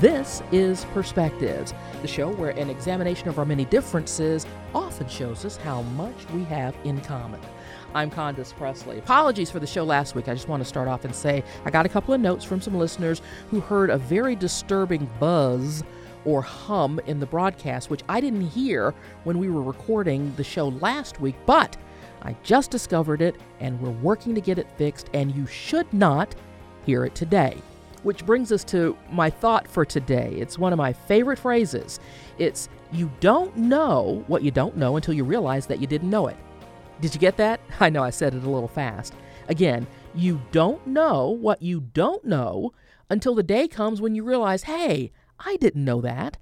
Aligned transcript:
This 0.00 0.44
is 0.52 0.84
Perspectives, 0.94 1.74
the 2.02 2.06
show 2.06 2.30
where 2.30 2.50
an 2.50 2.70
examination 2.70 3.28
of 3.28 3.36
our 3.36 3.44
many 3.44 3.64
differences 3.64 4.46
often 4.72 5.08
shows 5.08 5.44
us 5.44 5.56
how 5.56 5.82
much 5.82 6.14
we 6.32 6.44
have 6.44 6.76
in 6.84 7.00
common. 7.00 7.40
I'm 7.94 8.08
Condace 8.08 8.52
Pressley. 8.52 8.98
Apologies 8.98 9.50
for 9.50 9.58
the 9.58 9.66
show 9.66 9.82
last 9.82 10.14
week. 10.14 10.28
I 10.28 10.34
just 10.34 10.46
want 10.46 10.62
to 10.62 10.68
start 10.68 10.86
off 10.86 11.04
and 11.04 11.12
say 11.12 11.42
I 11.64 11.70
got 11.70 11.84
a 11.84 11.88
couple 11.88 12.14
of 12.14 12.20
notes 12.20 12.44
from 12.44 12.60
some 12.60 12.76
listeners 12.76 13.22
who 13.50 13.58
heard 13.58 13.90
a 13.90 13.98
very 13.98 14.36
disturbing 14.36 15.10
buzz 15.18 15.82
or 16.24 16.42
hum 16.42 17.00
in 17.06 17.18
the 17.18 17.26
broadcast, 17.26 17.90
which 17.90 18.04
I 18.08 18.20
didn't 18.20 18.42
hear 18.42 18.94
when 19.24 19.40
we 19.40 19.50
were 19.50 19.62
recording 19.62 20.32
the 20.36 20.44
show 20.44 20.68
last 20.68 21.20
week, 21.20 21.34
but 21.44 21.76
I 22.22 22.36
just 22.44 22.70
discovered 22.70 23.20
it 23.20 23.34
and 23.58 23.80
we're 23.80 23.90
working 23.90 24.36
to 24.36 24.40
get 24.40 24.60
it 24.60 24.70
fixed, 24.76 25.10
and 25.12 25.34
you 25.34 25.48
should 25.48 25.92
not 25.92 26.36
hear 26.86 27.04
it 27.04 27.16
today. 27.16 27.60
Which 28.02 28.24
brings 28.24 28.52
us 28.52 28.64
to 28.64 28.96
my 29.10 29.30
thought 29.30 29.68
for 29.68 29.84
today. 29.84 30.34
It's 30.38 30.58
one 30.58 30.72
of 30.72 30.76
my 30.76 30.92
favorite 30.92 31.38
phrases. 31.38 32.00
It's 32.38 32.68
you 32.92 33.10
don't 33.20 33.56
know 33.56 34.24
what 34.26 34.42
you 34.42 34.50
don't 34.50 34.76
know 34.76 34.96
until 34.96 35.14
you 35.14 35.24
realize 35.24 35.66
that 35.66 35.80
you 35.80 35.86
didn't 35.86 36.10
know 36.10 36.28
it. 36.28 36.36
Did 37.00 37.14
you 37.14 37.20
get 37.20 37.36
that? 37.36 37.60
I 37.80 37.90
know 37.90 38.02
I 38.02 38.10
said 38.10 38.34
it 38.34 38.44
a 38.44 38.50
little 38.50 38.68
fast. 38.68 39.14
Again, 39.48 39.86
you 40.14 40.40
don't 40.52 40.86
know 40.86 41.30
what 41.30 41.62
you 41.62 41.80
don't 41.80 42.24
know 42.24 42.72
until 43.10 43.34
the 43.34 43.42
day 43.42 43.68
comes 43.68 44.00
when 44.00 44.14
you 44.14 44.24
realize, 44.24 44.64
hey, 44.64 45.12
I 45.38 45.56
didn't 45.56 45.84
know 45.84 46.00
that. 46.00 46.36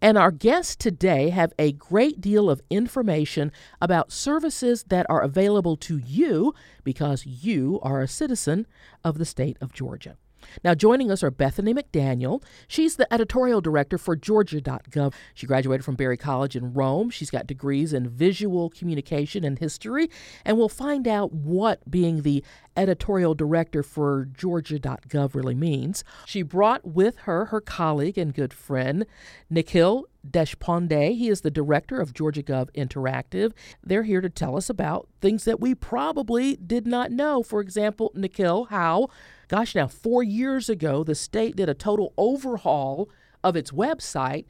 And 0.00 0.18
our 0.18 0.32
guests 0.32 0.74
today 0.74 1.30
have 1.30 1.52
a 1.60 1.72
great 1.72 2.20
deal 2.20 2.50
of 2.50 2.60
information 2.70 3.52
about 3.80 4.10
services 4.10 4.84
that 4.88 5.06
are 5.08 5.22
available 5.22 5.76
to 5.76 5.98
you 5.98 6.54
because 6.82 7.24
you 7.24 7.78
are 7.84 8.00
a 8.00 8.08
citizen 8.08 8.66
of 9.04 9.18
the 9.18 9.24
state 9.24 9.56
of 9.60 9.72
Georgia. 9.72 10.16
Now, 10.64 10.74
joining 10.74 11.10
us 11.10 11.22
are 11.22 11.30
Bethany 11.30 11.74
McDaniel. 11.74 12.42
She's 12.68 12.96
the 12.96 13.12
editorial 13.12 13.60
director 13.60 13.98
for 13.98 14.16
Georgia.gov. 14.16 15.14
She 15.34 15.46
graduated 15.46 15.84
from 15.84 15.94
Berry 15.94 16.16
College 16.16 16.56
in 16.56 16.72
Rome. 16.72 17.10
She's 17.10 17.30
got 17.30 17.46
degrees 17.46 17.92
in 17.92 18.08
visual 18.08 18.70
communication 18.70 19.44
and 19.44 19.58
history, 19.58 20.10
and 20.44 20.58
we'll 20.58 20.68
find 20.68 21.06
out 21.06 21.32
what 21.32 21.90
being 21.90 22.22
the 22.22 22.44
editorial 22.76 23.34
director 23.34 23.82
for 23.82 24.28
Georgia.gov 24.32 25.34
really 25.34 25.54
means. 25.54 26.04
She 26.26 26.42
brought 26.42 26.86
with 26.86 27.18
her 27.18 27.46
her 27.46 27.60
colleague 27.60 28.18
and 28.18 28.34
good 28.34 28.52
friend, 28.52 29.06
Nikhil 29.50 30.06
Deshpande. 30.28 31.16
He 31.16 31.28
is 31.28 31.40
the 31.40 31.50
director 31.50 32.00
of 32.00 32.14
Georgia 32.14 32.42
Gov 32.42 32.70
Interactive. 32.72 33.52
They're 33.82 34.04
here 34.04 34.20
to 34.20 34.30
tell 34.30 34.56
us 34.56 34.70
about 34.70 35.08
things 35.20 35.44
that 35.44 35.60
we 35.60 35.74
probably 35.74 36.56
did 36.56 36.86
not 36.86 37.10
know. 37.10 37.42
For 37.42 37.60
example, 37.60 38.12
Nikhil, 38.14 38.64
how, 38.66 39.08
gosh, 39.52 39.74
now 39.74 39.86
four 39.86 40.22
years 40.22 40.70
ago, 40.70 41.04
the 41.04 41.14
state 41.14 41.56
did 41.56 41.68
a 41.68 41.74
total 41.74 42.14
overhaul 42.16 43.10
of 43.44 43.54
its 43.54 43.70
website, 43.70 44.46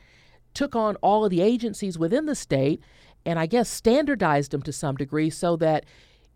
took 0.54 0.76
on 0.76 0.94
all 0.96 1.24
of 1.24 1.30
the 1.32 1.40
agencies 1.40 1.98
within 1.98 2.26
the 2.26 2.36
state, 2.36 2.80
and 3.26 3.36
I 3.36 3.46
guess 3.46 3.68
standardized 3.68 4.52
them 4.52 4.62
to 4.62 4.72
some 4.72 4.94
degree 4.94 5.28
so 5.28 5.56
that 5.56 5.86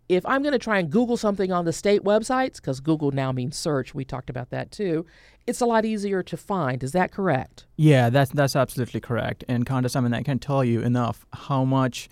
if 0.09 0.25
I'm 0.25 0.41
going 0.41 0.51
to 0.51 0.59
try 0.59 0.79
and 0.79 0.89
Google 0.89 1.15
something 1.15 1.49
on 1.49 1.63
the 1.63 1.71
state 1.71 2.03
websites, 2.03 2.55
because 2.57 2.81
Google 2.81 3.11
now 3.11 3.31
means 3.31 3.55
search, 3.57 3.95
we 3.95 4.03
talked 4.03 4.29
about 4.29 4.49
that 4.49 4.69
too, 4.69 5.05
it's 5.45 5.61
a 5.61 5.65
lot 5.65 5.85
easier 5.85 6.21
to 6.23 6.35
find. 6.35 6.83
Is 6.83 6.91
that 6.91 7.13
correct? 7.13 7.65
Yeah, 7.77 8.09
that's 8.09 8.31
that's 8.31 8.57
absolutely 8.57 8.99
correct. 8.99 9.45
And 9.47 9.65
Condace, 9.65 9.95
I 9.95 10.01
mean, 10.01 10.13
I 10.13 10.23
can't 10.23 10.41
tell 10.41 10.65
you 10.65 10.81
enough 10.81 11.25
how 11.31 11.63
much 11.63 12.09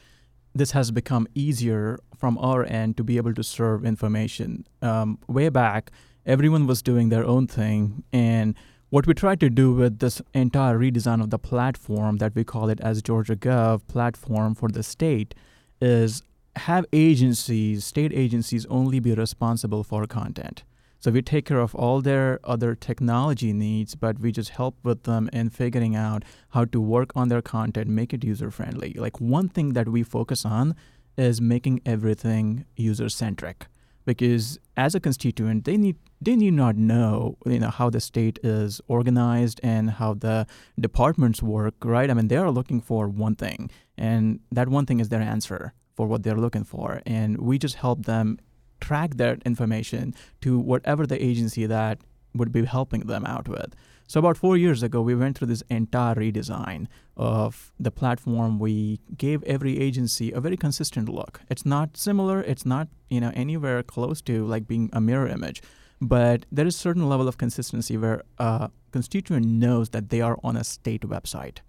this 0.53 0.71
has 0.71 0.91
become 0.91 1.27
easier 1.35 1.99
from 2.17 2.37
our 2.37 2.63
end 2.63 2.95
to 2.95 3.03
be 3.03 3.17
able 3.17 3.33
to 3.33 3.43
serve 3.43 3.83
information. 3.83 4.65
Um, 4.81 5.19
way 5.27 5.49
back, 5.49 5.91
everyone 6.25 6.67
was 6.67 6.81
doing 6.81 7.09
their 7.09 7.25
own 7.25 7.47
thing, 7.47 8.03
and 8.11 8.55
what 8.89 9.07
we 9.07 9.13
tried 9.13 9.39
to 9.41 9.49
do 9.49 9.73
with 9.73 9.99
this 9.99 10.21
entire 10.33 10.77
redesign 10.77 11.21
of 11.21 11.29
the 11.29 11.39
platform 11.39 12.17
that 12.17 12.35
we 12.35 12.43
call 12.43 12.69
it 12.69 12.79
as 12.81 13.01
Georgia 13.01 13.35
Gov 13.35 13.85
platform 13.87 14.55
for 14.55 14.69
the 14.69 14.83
state 14.83 15.35
is 15.81 16.23
have 16.55 16.85
agencies, 16.93 17.83
state 17.83 18.13
agencies, 18.13 18.65
only 18.67 18.99
be 18.99 19.13
responsible 19.13 19.83
for 19.83 20.05
content. 20.05 20.63
So 20.99 21.11
we 21.11 21.21
take 21.21 21.45
care 21.45 21.59
of 21.59 21.75
all 21.75 22.01
their 22.01 22.39
other 22.43 22.73
technology 22.73 23.53
needs, 23.53 23.95
but 23.95 24.19
we 24.19 24.31
just 24.31 24.51
help 24.51 24.77
with 24.81 25.03
them 25.03 25.29
in 25.33 25.49
figuring 25.49 25.95
out 25.95 26.23
how 26.49 26.65
to 26.65 26.81
work 26.81 27.11
on 27.15 27.29
their 27.29 27.41
content, 27.41 27.87
make 27.89 28.13
it 28.13 28.23
user 28.23 28.49
friendly. 28.49 28.93
Like 28.97 29.19
one 29.19 29.49
thing 29.49 29.73
that 29.73 29.89
we 29.89 30.01
focus 30.01 30.45
on 30.45 30.75
is 31.17 31.41
making 31.41 31.81
everything 31.85 32.65
user 32.75 33.09
centric. 33.09 33.67
Because 34.05 34.59
as 34.77 34.95
a 34.95 34.99
constituent, 34.99 35.65
they 35.65 35.77
need 35.77 35.97
they 36.21 36.35
need 36.35 36.53
not 36.53 36.75
know 36.75 37.37
you 37.45 37.59
know 37.59 37.69
how 37.69 37.89
the 37.89 37.99
state 37.99 38.39
is 38.43 38.81
organized 38.87 39.59
and 39.63 39.91
how 39.91 40.13
the 40.13 40.47
departments 40.79 41.41
work, 41.41 41.75
right? 41.83 42.09
I 42.09 42.13
mean, 42.13 42.27
they 42.27 42.37
are 42.37 42.51
looking 42.51 42.81
for 42.81 43.07
one 43.07 43.35
thing, 43.35 43.69
and 43.97 44.39
that 44.51 44.69
one 44.69 44.85
thing 44.85 44.99
is 44.99 45.09
their 45.09 45.21
answer 45.21 45.73
for 45.95 46.07
what 46.07 46.23
they're 46.23 46.37
looking 46.37 46.63
for. 46.63 47.01
And 47.05 47.37
we 47.37 47.57
just 47.57 47.75
help 47.75 48.05
them 48.05 48.37
track 48.81 49.15
that 49.15 49.41
information 49.45 50.13
to 50.41 50.59
whatever 50.59 51.07
the 51.07 51.23
agency 51.23 51.65
that 51.65 51.99
would 52.35 52.51
be 52.51 52.65
helping 52.65 53.01
them 53.01 53.25
out 53.25 53.47
with. 53.47 53.75
So 54.07 54.19
about 54.19 54.37
four 54.37 54.55
years 54.55 54.83
ago, 54.83 55.01
we 55.01 55.15
went 55.15 55.37
through 55.37 55.47
this 55.47 55.63
entire 55.69 56.15
redesign 56.15 56.87
of 57.17 57.73
the 57.79 57.89
platform. 57.89 58.59
We 58.59 58.99
gave 59.17 59.41
every 59.43 59.79
agency 59.79 60.31
a 60.31 60.39
very 60.39 60.57
consistent 60.57 61.09
look. 61.09 61.41
It's 61.49 61.65
not 61.65 61.97
similar. 61.97 62.41
It's 62.41 62.65
not 62.65 62.87
you 63.09 63.19
know 63.19 63.31
anywhere 63.33 63.81
close 63.81 64.21
to 64.23 64.45
like 64.45 64.67
being 64.67 64.89
a 64.93 65.01
mirror 65.01 65.27
image, 65.27 65.63
but 65.99 66.45
there 66.51 66.67
is 66.67 66.75
certain 66.75 67.09
level 67.09 67.27
of 67.27 67.37
consistency 67.37 67.97
where 67.97 68.21
a 68.37 68.69
constituent 68.91 69.45
knows 69.47 69.89
that 69.89 70.09
they 70.09 70.21
are 70.21 70.37
on 70.43 70.55
a 70.55 70.63
state 70.63 71.01
website. 71.01 71.59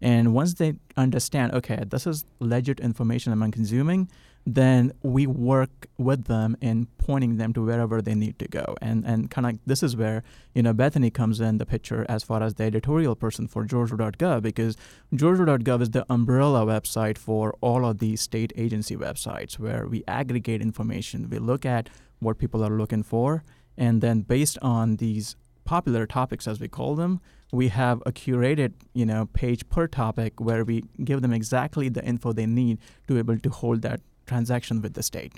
And 0.00 0.34
once 0.34 0.54
they 0.54 0.74
understand, 0.96 1.54
okay, 1.54 1.82
this 1.86 2.06
is 2.06 2.26
legit 2.38 2.80
information 2.80 3.32
I'm 3.32 3.50
consuming, 3.50 4.10
then 4.46 4.92
we 5.02 5.26
work 5.26 5.88
with 5.98 6.26
them 6.26 6.56
in 6.60 6.86
pointing 6.98 7.36
them 7.36 7.52
to 7.52 7.64
wherever 7.64 8.00
they 8.00 8.14
need 8.14 8.38
to 8.38 8.46
go. 8.46 8.76
And 8.80 9.04
and 9.04 9.28
kind 9.28 9.46
of 9.46 9.58
this 9.66 9.82
is 9.82 9.96
where 9.96 10.22
you 10.54 10.62
know 10.62 10.72
Bethany 10.72 11.10
comes 11.10 11.40
in 11.40 11.58
the 11.58 11.66
picture 11.66 12.06
as 12.08 12.22
far 12.22 12.42
as 12.42 12.54
the 12.54 12.64
editorial 12.64 13.16
person 13.16 13.48
for 13.48 13.64
Georgia.gov 13.64 14.42
because 14.42 14.76
Georgia.gov 15.12 15.82
is 15.82 15.90
the 15.90 16.06
umbrella 16.08 16.64
website 16.64 17.18
for 17.18 17.54
all 17.60 17.84
of 17.84 17.98
these 17.98 18.20
state 18.20 18.52
agency 18.56 18.96
websites 18.96 19.58
where 19.58 19.88
we 19.88 20.04
aggregate 20.06 20.62
information. 20.62 21.28
We 21.28 21.38
look 21.38 21.66
at 21.66 21.90
what 22.20 22.38
people 22.38 22.64
are 22.64 22.78
looking 22.78 23.02
for, 23.02 23.42
and 23.76 24.00
then 24.00 24.20
based 24.20 24.58
on 24.62 24.96
these 24.96 25.34
popular 25.64 26.06
topics 26.06 26.46
as 26.46 26.60
we 26.60 26.68
call 26.68 26.94
them, 26.94 27.20
we 27.52 27.66
have 27.68 28.00
a 28.06 28.12
curated 28.12 28.74
you 28.94 29.06
know 29.06 29.26
page 29.26 29.68
per 29.68 29.88
topic 29.88 30.40
where 30.40 30.64
we 30.64 30.84
give 31.02 31.20
them 31.20 31.32
exactly 31.32 31.88
the 31.88 32.04
info 32.04 32.32
they 32.32 32.46
need 32.46 32.78
to 33.08 33.14
be 33.14 33.18
able 33.18 33.38
to 33.40 33.50
hold 33.50 33.82
that 33.82 34.00
transaction 34.26 34.82
with 34.82 34.94
the 34.94 35.02
state 35.02 35.34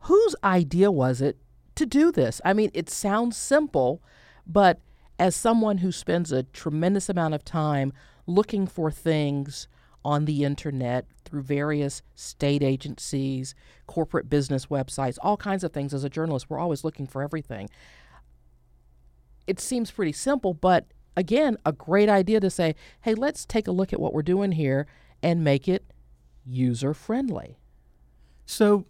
whose 0.00 0.34
idea 0.44 0.90
was 0.90 1.20
it 1.20 1.36
to 1.74 1.86
do 1.86 2.12
this 2.12 2.40
i 2.44 2.52
mean 2.52 2.70
it 2.74 2.90
sounds 2.90 3.36
simple 3.36 4.02
but 4.46 4.80
as 5.18 5.36
someone 5.36 5.78
who 5.78 5.92
spends 5.92 6.32
a 6.32 6.42
tremendous 6.42 7.08
amount 7.08 7.34
of 7.34 7.44
time 7.44 7.92
looking 8.26 8.66
for 8.66 8.90
things 8.90 9.68
on 10.04 10.26
the 10.26 10.44
internet 10.44 11.06
through 11.24 11.42
various 11.42 12.02
state 12.14 12.62
agencies, 12.62 13.54
corporate 13.86 14.28
business 14.28 14.66
websites, 14.66 15.16
all 15.22 15.36
kinds 15.36 15.64
of 15.64 15.72
things. 15.72 15.94
As 15.94 16.04
a 16.04 16.10
journalist, 16.10 16.50
we're 16.50 16.58
always 16.58 16.84
looking 16.84 17.06
for 17.06 17.22
everything. 17.22 17.70
It 19.46 19.60
seems 19.60 19.90
pretty 19.90 20.12
simple, 20.12 20.52
but 20.52 20.86
again, 21.16 21.56
a 21.64 21.72
great 21.72 22.08
idea 22.08 22.40
to 22.40 22.50
say, 22.50 22.74
hey, 23.02 23.14
let's 23.14 23.44
take 23.46 23.66
a 23.66 23.72
look 23.72 23.92
at 23.92 24.00
what 24.00 24.12
we're 24.12 24.22
doing 24.22 24.52
here 24.52 24.86
and 25.22 25.42
make 25.42 25.68
it 25.68 25.84
user 26.44 26.92
friendly. 26.92 27.58
So 28.46 28.86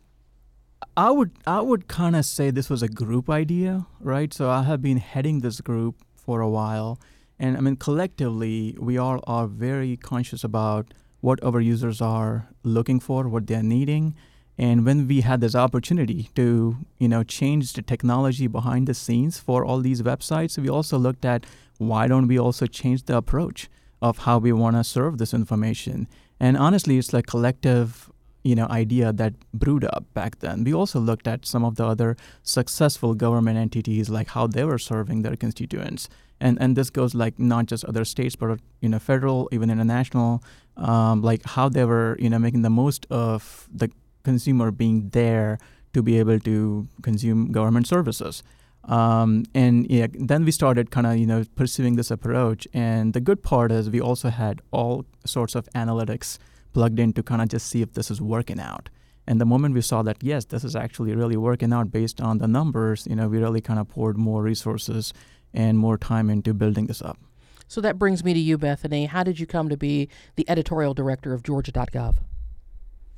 I 0.96 1.10
would 1.10 1.32
I 1.46 1.60
would 1.60 1.88
kind 1.88 2.16
of 2.16 2.24
say 2.24 2.50
this 2.50 2.70
was 2.70 2.82
a 2.82 2.88
group 2.88 3.30
idea, 3.30 3.86
right? 4.00 4.32
So 4.32 4.50
I 4.50 4.62
have 4.64 4.82
been 4.82 4.98
heading 4.98 5.40
this 5.40 5.60
group 5.60 5.96
for 6.14 6.40
a 6.40 6.48
while, 6.48 6.98
and 7.38 7.56
I 7.56 7.60
mean 7.60 7.76
collectively 7.76 8.76
we 8.78 8.98
all 8.98 9.20
are 9.26 9.46
very 9.46 9.96
conscious 9.96 10.44
about 10.44 10.92
what 11.20 11.42
our 11.42 11.60
users 11.60 12.00
are 12.02 12.48
looking 12.62 13.00
for, 13.00 13.28
what 13.28 13.46
they're 13.46 13.62
needing, 13.62 14.14
And 14.56 14.84
when 14.86 15.08
we 15.08 15.22
had 15.22 15.40
this 15.40 15.54
opportunity 15.54 16.30
to, 16.36 16.76
you 16.98 17.08
know, 17.08 17.24
change 17.24 17.72
the 17.72 17.82
technology 17.82 18.46
behind 18.46 18.86
the 18.86 18.94
scenes 18.94 19.38
for 19.38 19.64
all 19.64 19.80
these 19.80 20.02
websites, 20.02 20.56
we 20.58 20.68
also 20.68 20.96
looked 20.96 21.24
at 21.24 21.44
why 21.78 22.06
don't 22.06 22.28
we 22.28 22.38
also 22.38 22.66
change 22.66 23.04
the 23.04 23.16
approach 23.16 23.68
of 24.00 24.18
how 24.18 24.38
we 24.38 24.52
want 24.52 24.76
to 24.76 24.84
serve 24.84 25.18
this 25.18 25.34
information. 25.34 26.06
And 26.38 26.56
honestly, 26.56 26.98
it's 26.98 27.12
like 27.12 27.26
collective, 27.26 28.10
you 28.44 28.54
know, 28.54 28.66
idea 28.68 29.12
that 29.12 29.32
brewed 29.52 29.84
up 29.84 30.04
back 30.12 30.38
then. 30.40 30.64
We 30.64 30.74
also 30.74 31.00
looked 31.00 31.26
at 31.26 31.46
some 31.46 31.64
of 31.64 31.76
the 31.76 31.86
other 31.86 32.16
successful 32.42 33.14
government 33.14 33.56
entities, 33.58 34.10
like 34.10 34.28
how 34.28 34.46
they 34.46 34.64
were 34.64 34.78
serving 34.78 35.22
their 35.22 35.34
constituents. 35.34 36.08
And 36.40 36.60
and 36.60 36.76
this 36.76 36.90
goes 36.90 37.14
like 37.14 37.38
not 37.38 37.66
just 37.66 37.84
other 37.86 38.04
states, 38.04 38.36
but 38.36 38.60
you 38.80 38.88
know, 38.88 38.98
federal, 38.98 39.48
even 39.50 39.70
international, 39.70 40.44
um, 40.76 41.22
like 41.22 41.42
how 41.44 41.68
they 41.70 41.84
were, 41.84 42.16
you 42.20 42.28
know, 42.28 42.38
making 42.38 42.62
the 42.62 42.70
most 42.70 43.06
of 43.10 43.66
the 43.72 43.90
consumer 44.24 44.70
being 44.70 45.08
there 45.10 45.58
to 45.94 46.02
be 46.02 46.18
able 46.18 46.38
to 46.40 46.86
consume 47.02 47.50
government 47.50 47.86
services. 47.86 48.42
Um, 48.84 49.44
and 49.54 49.90
yeah, 49.90 50.08
then 50.12 50.44
we 50.44 50.50
started 50.50 50.90
kind 50.90 51.06
of 51.06 51.16
you 51.16 51.26
know 51.26 51.44
pursuing 51.56 51.96
this 51.96 52.10
approach. 52.10 52.68
And 52.74 53.14
the 53.14 53.20
good 53.20 53.42
part 53.42 53.72
is 53.72 53.88
we 53.88 54.00
also 54.02 54.28
had 54.28 54.60
all 54.70 55.06
sorts 55.24 55.54
of 55.54 55.66
analytics 55.74 56.38
plugged 56.74 56.98
in 56.98 57.12
to 57.14 57.22
kind 57.22 57.40
of 57.40 57.48
just 57.48 57.66
see 57.68 57.80
if 57.80 57.94
this 57.94 58.10
is 58.10 58.20
working 58.20 58.60
out. 58.60 58.90
And 59.26 59.40
the 59.40 59.46
moment 59.46 59.74
we 59.74 59.80
saw 59.80 60.02
that 60.02 60.22
yes, 60.22 60.44
this 60.44 60.64
is 60.64 60.76
actually 60.76 61.14
really 61.14 61.36
working 61.36 61.72
out 61.72 61.90
based 61.90 62.20
on 62.20 62.38
the 62.38 62.46
numbers, 62.46 63.06
you 63.08 63.16
know, 63.16 63.28
we 63.28 63.38
really 63.38 63.62
kind 63.62 63.80
of 63.80 63.88
poured 63.88 64.18
more 64.18 64.42
resources 64.42 65.14
and 65.54 65.78
more 65.78 65.96
time 65.96 66.28
into 66.28 66.52
building 66.52 66.86
this 66.86 67.00
up. 67.00 67.18
So 67.66 67.80
that 67.80 67.98
brings 67.98 68.22
me 68.22 68.34
to 68.34 68.40
you, 68.40 68.58
Bethany. 68.58 69.06
How 69.06 69.22
did 69.22 69.40
you 69.40 69.46
come 69.46 69.70
to 69.70 69.76
be 69.76 70.10
the 70.36 70.48
editorial 70.50 70.92
director 70.92 71.32
of 71.32 71.42
Georgia.gov? 71.42 72.16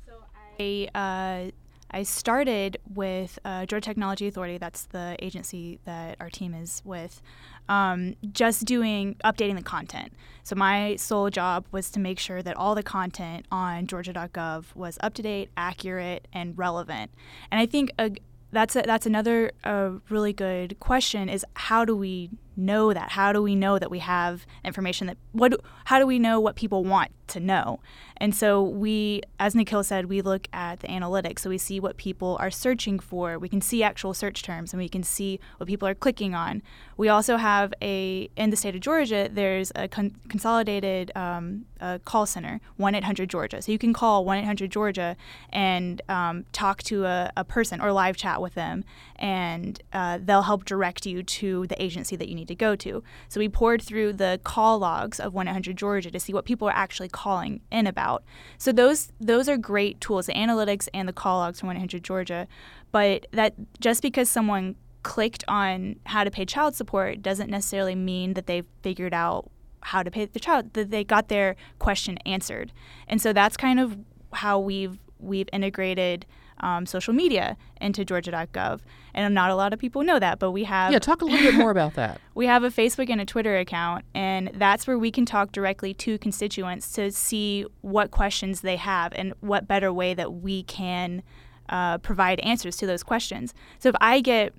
So 0.05 0.13
I 0.57 0.87
uh, 0.95 1.51
I 1.91 2.03
started 2.03 2.77
with 2.93 3.39
uh, 3.45 3.65
Georgia 3.65 3.85
Technology 3.85 4.27
Authority. 4.27 4.57
That's 4.57 4.85
the 4.85 5.15
agency 5.19 5.79
that 5.85 6.17
our 6.19 6.29
team 6.29 6.53
is 6.53 6.81
with. 6.83 7.21
Um, 7.69 8.15
just 8.31 8.65
doing 8.65 9.15
updating 9.23 9.55
the 9.55 9.63
content. 9.63 10.13
So 10.43 10.55
my 10.55 10.95
sole 10.95 11.29
job 11.29 11.65
was 11.71 11.89
to 11.91 11.99
make 11.99 12.19
sure 12.19 12.41
that 12.41 12.55
all 12.55 12.75
the 12.75 12.83
content 12.83 13.45
on 13.51 13.87
Georgia.gov 13.87 14.75
was 14.75 14.97
up 15.01 15.13
to 15.15 15.21
date, 15.21 15.49
accurate, 15.57 16.27
and 16.33 16.57
relevant. 16.57 17.11
And 17.51 17.59
I 17.59 17.65
think 17.65 17.91
uh, 17.99 18.09
that's 18.51 18.75
a, 18.75 18.81
that's 18.81 19.05
another 19.05 19.51
uh, 19.63 19.91
really 20.09 20.33
good 20.33 20.79
question: 20.79 21.29
is 21.29 21.45
how 21.55 21.83
do 21.83 21.95
we 21.95 22.29
know 22.57 22.93
that? 22.93 23.11
How 23.11 23.31
do 23.31 23.41
we 23.41 23.55
know 23.55 23.79
that 23.79 23.91
we 23.91 23.99
have 23.99 24.45
information 24.65 25.07
that 25.07 25.17
what? 25.31 25.53
How 25.85 25.99
do 25.99 26.07
we 26.07 26.19
know 26.19 26.39
what 26.39 26.55
people 26.55 26.83
want 26.83 27.11
to 27.27 27.39
know? 27.39 27.79
And 28.17 28.33
so 28.33 28.63
we, 28.63 29.21
as 29.39 29.53
Nikhil 29.53 29.83
said, 29.83 30.07
we 30.07 30.21
look 30.21 30.47
at 30.51 30.79
the 30.79 30.87
analytics. 30.87 31.39
So 31.39 31.49
we 31.49 31.57
see 31.57 31.79
what 31.79 31.97
people 31.97 32.35
are 32.39 32.49
searching 32.49 32.99
for. 32.99 33.37
We 33.37 33.47
can 33.47 33.61
see 33.61 33.83
actual 33.83 34.13
search 34.13 34.41
terms, 34.41 34.73
and 34.73 34.81
we 34.81 34.89
can 34.89 35.03
see 35.03 35.39
what 35.57 35.67
people 35.67 35.87
are 35.87 35.95
clicking 35.95 36.33
on. 36.33 36.63
We 36.97 37.09
also 37.09 37.37
have 37.37 37.73
a 37.81 38.29
in 38.35 38.49
the 38.49 38.57
state 38.57 38.75
of 38.75 38.81
Georgia. 38.81 39.29
There's 39.31 39.71
a 39.75 39.87
con- 39.87 40.15
consolidated 40.27 41.11
um, 41.15 41.65
call 42.05 42.25
center, 42.25 42.59
one 42.77 42.95
eight 42.95 43.03
hundred 43.03 43.29
Georgia. 43.29 43.61
So 43.61 43.71
you 43.71 43.77
can 43.77 43.93
call 43.93 44.25
one 44.25 44.37
eight 44.37 44.45
hundred 44.45 44.71
Georgia 44.71 45.15
and 45.49 46.01
um, 46.09 46.45
talk 46.51 46.83
to 46.83 47.05
a, 47.05 47.31
a, 47.37 47.43
person 47.43 47.79
or 47.79 47.91
live 47.91 48.17
chat 48.17 48.41
with 48.41 48.55
them, 48.55 48.83
and 49.19 49.81
uh, 49.93 50.19
they'll 50.21 50.43
help 50.43 50.65
direct 50.65 51.05
you 51.05 51.23
to 51.23 51.67
the 51.67 51.81
agency 51.81 52.15
that 52.15 52.29
you 52.29 52.35
need 52.35 52.47
to 52.47 52.55
go 52.55 52.75
to. 52.75 53.03
So 53.29 53.39
we 53.39 53.49
poured 53.49 53.81
through 53.81 54.13
the 54.13 54.39
call 54.43 54.79
logs 54.79 55.19
of 55.19 55.33
1-800 55.33 55.75
Georgia 55.75 56.11
to 56.11 56.19
see 56.19 56.33
what 56.33 56.45
people 56.45 56.67
are 56.67 56.75
actually 56.75 57.09
calling 57.09 57.61
in 57.71 57.87
about. 57.87 58.23
So 58.57 58.71
those 58.71 59.11
those 59.19 59.49
are 59.49 59.57
great 59.57 59.99
tools, 60.01 60.27
the 60.27 60.33
analytics 60.33 60.87
and 60.93 61.07
the 61.07 61.13
call 61.13 61.39
logs 61.39 61.59
from 61.59 61.69
1-800 61.69 62.01
Georgia. 62.01 62.47
But 62.91 63.27
that 63.31 63.55
just 63.79 64.01
because 64.01 64.29
someone 64.29 64.75
clicked 65.03 65.43
on 65.47 65.95
how 66.05 66.23
to 66.23 66.31
pay 66.31 66.45
child 66.45 66.75
support 66.75 67.21
doesn't 67.21 67.49
necessarily 67.49 67.95
mean 67.95 68.33
that 68.33 68.45
they've 68.45 68.65
figured 68.81 69.13
out 69.13 69.49
how 69.81 70.03
to 70.03 70.11
pay 70.11 70.25
the 70.25 70.39
child 70.39 70.73
that 70.73 70.91
they 70.91 71.03
got 71.03 71.29
their 71.29 71.55
question 71.79 72.17
answered. 72.25 72.73
And 73.07 73.21
so 73.21 73.31
that's 73.31 73.55
kind 73.55 73.79
of 73.79 73.97
how 74.33 74.59
we've 74.59 74.99
we've 75.19 75.49
integrated 75.53 76.25
um, 76.59 76.85
social 76.85 77.13
media 77.13 77.57
into 77.81 78.03
Georgia.gov. 78.03 78.81
And 79.13 79.33
not 79.33 79.49
a 79.49 79.55
lot 79.55 79.73
of 79.73 79.79
people 79.79 80.03
know 80.03 80.19
that, 80.19 80.39
but 80.39 80.51
we 80.51 80.63
have. 80.65 80.91
Yeah, 80.91 80.99
talk 80.99 81.21
a 81.21 81.25
little 81.25 81.51
bit 81.51 81.55
more 81.55 81.71
about 81.71 81.95
that. 81.95 82.21
We 82.35 82.45
have 82.45 82.63
a 82.63 82.69
Facebook 82.69 83.09
and 83.09 83.19
a 83.19 83.25
Twitter 83.25 83.57
account, 83.57 84.05
and 84.13 84.51
that's 84.53 84.85
where 84.85 84.99
we 84.99 85.09
can 85.09 85.25
talk 85.25 85.51
directly 85.51 85.95
to 85.95 86.19
constituents 86.19 86.91
to 86.91 87.11
see 87.11 87.65
what 87.81 88.11
questions 88.11 88.61
they 88.61 88.75
have 88.75 89.11
and 89.15 89.33
what 89.39 89.67
better 89.67 89.91
way 89.91 90.13
that 90.13 90.31
we 90.33 90.61
can 90.61 91.23
uh, 91.69 91.97
provide 91.97 92.39
answers 92.41 92.77
to 92.77 92.85
those 92.85 93.01
questions. 93.01 93.55
So 93.79 93.89
if 93.89 93.95
I 93.99 94.21
get 94.21 94.53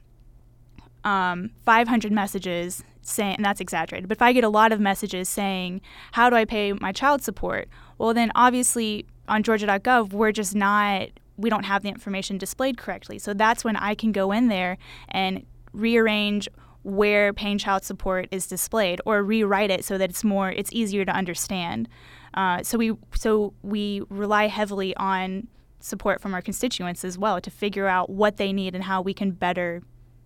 um, 1.05 1.51
500 1.65 2.11
messages 2.11 2.83
saying, 3.03 3.37
and 3.37 3.45
that's 3.45 3.61
exaggerated, 3.61 4.09
but 4.09 4.19
if 4.19 4.23
I 4.23 4.33
get 4.33 4.43
a 4.43 4.49
lot 4.49 4.73
of 4.73 4.81
messages 4.81 5.29
saying, 5.29 5.81
How 6.13 6.29
do 6.31 6.37
I 6.37 6.45
pay 6.45 6.73
my 6.73 6.93
child 6.93 7.23
support? 7.23 7.69
Well, 7.97 8.13
then 8.13 8.33
obviously 8.35 9.07
on 9.29 9.43
Georgia.gov, 9.43 10.13
we're 10.13 10.33
just 10.33 10.55
not 10.55 11.09
we 11.39 11.49
don't 11.49 11.65
have 11.65 11.83
the 11.83 11.89
information 11.89 12.37
displayed 12.37 12.77
correctly. 12.77 13.19
So 13.19 13.33
that's 13.33 13.65
when 13.65 13.77
I 13.77 13.95
can 13.95 14.13
go 14.13 14.33
in 14.33 14.49
there 14.49 14.77
and 15.09 15.47
rearrange 15.73 16.49
where 16.83 17.33
paying 17.33 17.59
child 17.59 17.85
support 17.85 18.29
is 18.31 18.47
displayed 18.47 19.01
or 19.07 19.23
rewrite 19.23 19.71
it 19.71 19.85
so 19.85 19.97
that 19.99 20.11
it's 20.11 20.25
more 20.25 20.51
it's 20.51 20.73
easier 20.73 21.05
to 21.05 21.13
understand. 21.13 21.89
Uh, 22.35 22.63
so 22.63 22.77
we 22.77 22.93
so 23.15 23.55
we 23.63 24.03
rely 24.11 24.49
heavily 24.49 24.95
on 24.97 25.49
support 25.81 26.21
from 26.21 26.35
our 26.35 26.43
constituents 26.43 27.05
as 27.05 27.17
well 27.17 27.41
to 27.41 27.51
figure 27.51 27.87
out 27.87 28.11
what 28.11 28.37
they 28.37 28.53
need 28.53 28.75
and 28.75 28.85
how 28.85 29.01
we 29.01 29.15
can 29.15 29.31
better 29.31 29.83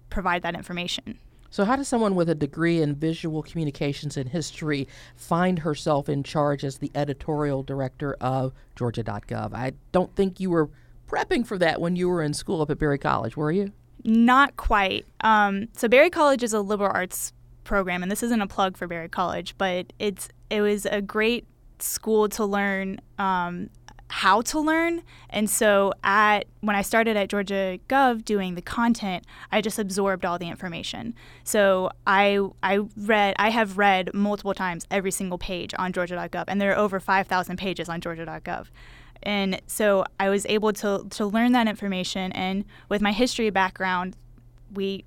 provide 0.08 0.42
that 0.42 0.54
information. 0.54 1.18
So, 1.50 1.66
how 1.66 1.76
does 1.76 1.86
someone 1.86 2.14
with 2.14 2.30
a 2.30 2.34
degree 2.34 2.80
in 2.80 2.94
visual 2.94 3.42
communications 3.42 4.16
and 4.16 4.30
history 4.30 4.88
find 5.14 5.58
herself 5.58 6.08
in 6.08 6.22
charge 6.22 6.64
as 6.64 6.78
the 6.78 6.90
editorial 6.94 7.62
director 7.62 8.16
of 8.22 8.54
Georgia.gov? 8.74 9.52
I 9.52 9.72
don't 9.92 10.16
think 10.16 10.40
you 10.40 10.48
were 10.48 10.70
prepping 11.12 11.46
for 11.46 11.58
that 11.58 11.80
when 11.80 11.96
you 11.96 12.08
were 12.08 12.22
in 12.22 12.34
school 12.34 12.62
up 12.62 12.70
at 12.70 12.78
Berry 12.78 12.98
College, 12.98 13.36
were 13.36 13.52
you? 13.52 13.72
Not 14.04 14.56
quite. 14.56 15.06
Um, 15.20 15.68
so 15.76 15.88
Berry 15.88 16.10
College 16.10 16.42
is 16.42 16.52
a 16.52 16.60
liberal 16.60 16.90
arts 16.92 17.32
program, 17.64 18.02
and 18.02 18.10
this 18.10 18.22
isn't 18.22 18.40
a 18.40 18.46
plug 18.46 18.76
for 18.76 18.86
Berry 18.86 19.08
College, 19.08 19.56
but 19.58 19.92
it's 19.98 20.28
it 20.50 20.60
was 20.60 20.86
a 20.86 21.00
great 21.00 21.46
school 21.78 22.28
to 22.28 22.44
learn 22.44 23.00
um, 23.18 23.70
how 24.08 24.42
to 24.42 24.60
learn. 24.60 25.02
And 25.30 25.48
so 25.48 25.94
at 26.04 26.46
when 26.60 26.76
I 26.76 26.82
started 26.82 27.16
at 27.16 27.30
Georgia 27.30 27.78
Gov 27.88 28.24
doing 28.24 28.56
the 28.56 28.62
content, 28.62 29.24
I 29.50 29.62
just 29.62 29.78
absorbed 29.78 30.26
all 30.26 30.38
the 30.38 30.48
information. 30.48 31.14
So 31.44 31.90
I 32.06 32.40
I 32.62 32.80
read 32.96 33.36
I 33.38 33.50
have 33.50 33.78
read 33.78 34.12
multiple 34.12 34.52
times 34.52 34.86
every 34.90 35.12
single 35.12 35.38
page 35.38 35.72
on 35.78 35.92
Georgia.gov, 35.92 36.44
and 36.48 36.60
there 36.60 36.72
are 36.72 36.78
over 36.78 37.00
5,000 37.00 37.56
pages 37.56 37.88
on 37.88 38.00
Georgia.gov. 38.00 38.66
And 39.24 39.60
so 39.66 40.04
I 40.18 40.28
was 40.28 40.46
able 40.46 40.72
to, 40.74 41.06
to 41.10 41.26
learn 41.26 41.52
that 41.52 41.68
information. 41.68 42.32
And 42.32 42.64
with 42.88 43.00
my 43.00 43.12
history 43.12 43.50
background, 43.50 44.16
we 44.72 45.04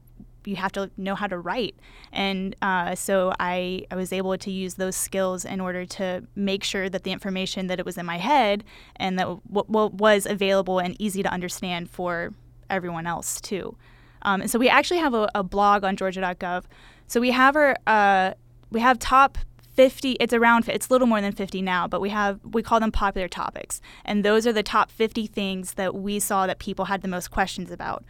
you 0.48 0.56
have 0.56 0.72
to 0.74 0.90
know 0.98 1.16
how 1.16 1.28
to 1.28 1.38
write. 1.38 1.76
And 2.12 2.56
uh, 2.62 2.96
so 2.96 3.34
I, 3.40 3.86
I 3.92 3.96
was 3.96 4.14
able 4.14 4.38
to 4.38 4.52
use 4.52 4.76
those 4.76 4.96
skills 4.96 5.46
in 5.46 5.60
order 5.60 5.86
to 5.86 6.24
make 6.36 6.64
sure 6.64 6.90
that 6.90 7.04
the 7.04 7.12
information 7.12 7.68
that 7.68 7.80
it 7.80 7.86
was 7.86 7.98
in 7.98 8.06
my 8.06 8.18
head 8.18 8.64
and 8.96 9.18
that 9.20 9.26
w- 9.26 9.42
w- 9.50 9.90
was 9.96 10.26
available 10.26 10.80
and 10.80 10.96
easy 11.00 11.24
to 11.24 11.30
understand 11.32 11.90
for 11.90 12.32
everyone 12.70 13.08
else 13.08 13.42
too. 13.42 13.76
Um, 14.22 14.42
and 14.42 14.52
so 14.52 14.58
we 14.58 14.70
actually 14.70 15.00
have 15.00 15.14
a, 15.14 15.30
a, 15.36 15.44
blog 15.44 15.84
on 15.84 15.96
Georgia.gov. 15.96 16.64
So 17.08 17.20
we 17.20 17.32
have 17.32 17.56
our 17.56 17.76
uh, 17.86 18.34
we 18.72 18.80
have 18.80 18.98
top 18.98 19.38
50 19.76 20.14
it's 20.14 20.34
around 20.34 20.68
it's 20.70 20.88
a 20.90 20.94
little 20.94 21.08
more 21.08 21.22
than 21.22 21.34
50 21.34 21.62
now 21.62 21.88
but 21.88 22.00
we 22.02 22.10
have 22.10 22.40
we 22.44 22.64
call 22.64 22.80
them 22.80 22.92
popular 22.92 23.28
topics. 23.28 23.82
And 24.04 24.24
those 24.24 24.48
are 24.48 24.54
the 24.54 24.64
top 24.64 24.92
50 24.92 25.28
things 25.28 25.74
that 25.74 25.96
we 25.96 26.20
saw 26.20 26.48
that 26.48 26.60
people 26.60 26.86
had 26.86 27.02
the 27.02 27.08
most 27.08 27.32
questions 27.32 27.72
about. 27.72 28.04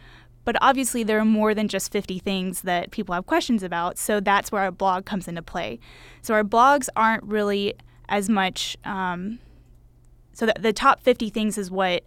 But 0.44 0.56
obviously 0.60 1.02
there 1.02 1.18
are 1.18 1.24
more 1.24 1.54
than 1.54 1.66
just 1.66 1.90
50 1.90 2.20
things 2.20 2.62
that 2.62 2.92
people 2.92 3.14
have 3.14 3.26
questions 3.26 3.62
about 3.62 3.98
so 3.98 4.20
that's 4.20 4.52
where 4.52 4.62
our 4.62 4.70
blog 4.70 5.04
comes 5.04 5.28
into 5.28 5.42
play. 5.42 5.80
So 6.22 6.34
our 6.34 6.44
blogs 6.44 6.88
aren't 6.94 7.24
really 7.24 7.74
as 8.08 8.28
much 8.28 8.76
um, 8.84 9.40
so 10.32 10.44
the, 10.44 10.54
the 10.58 10.72
top 10.72 11.00
50 11.00 11.30
things 11.30 11.56
is 11.56 11.70
what 11.70 12.04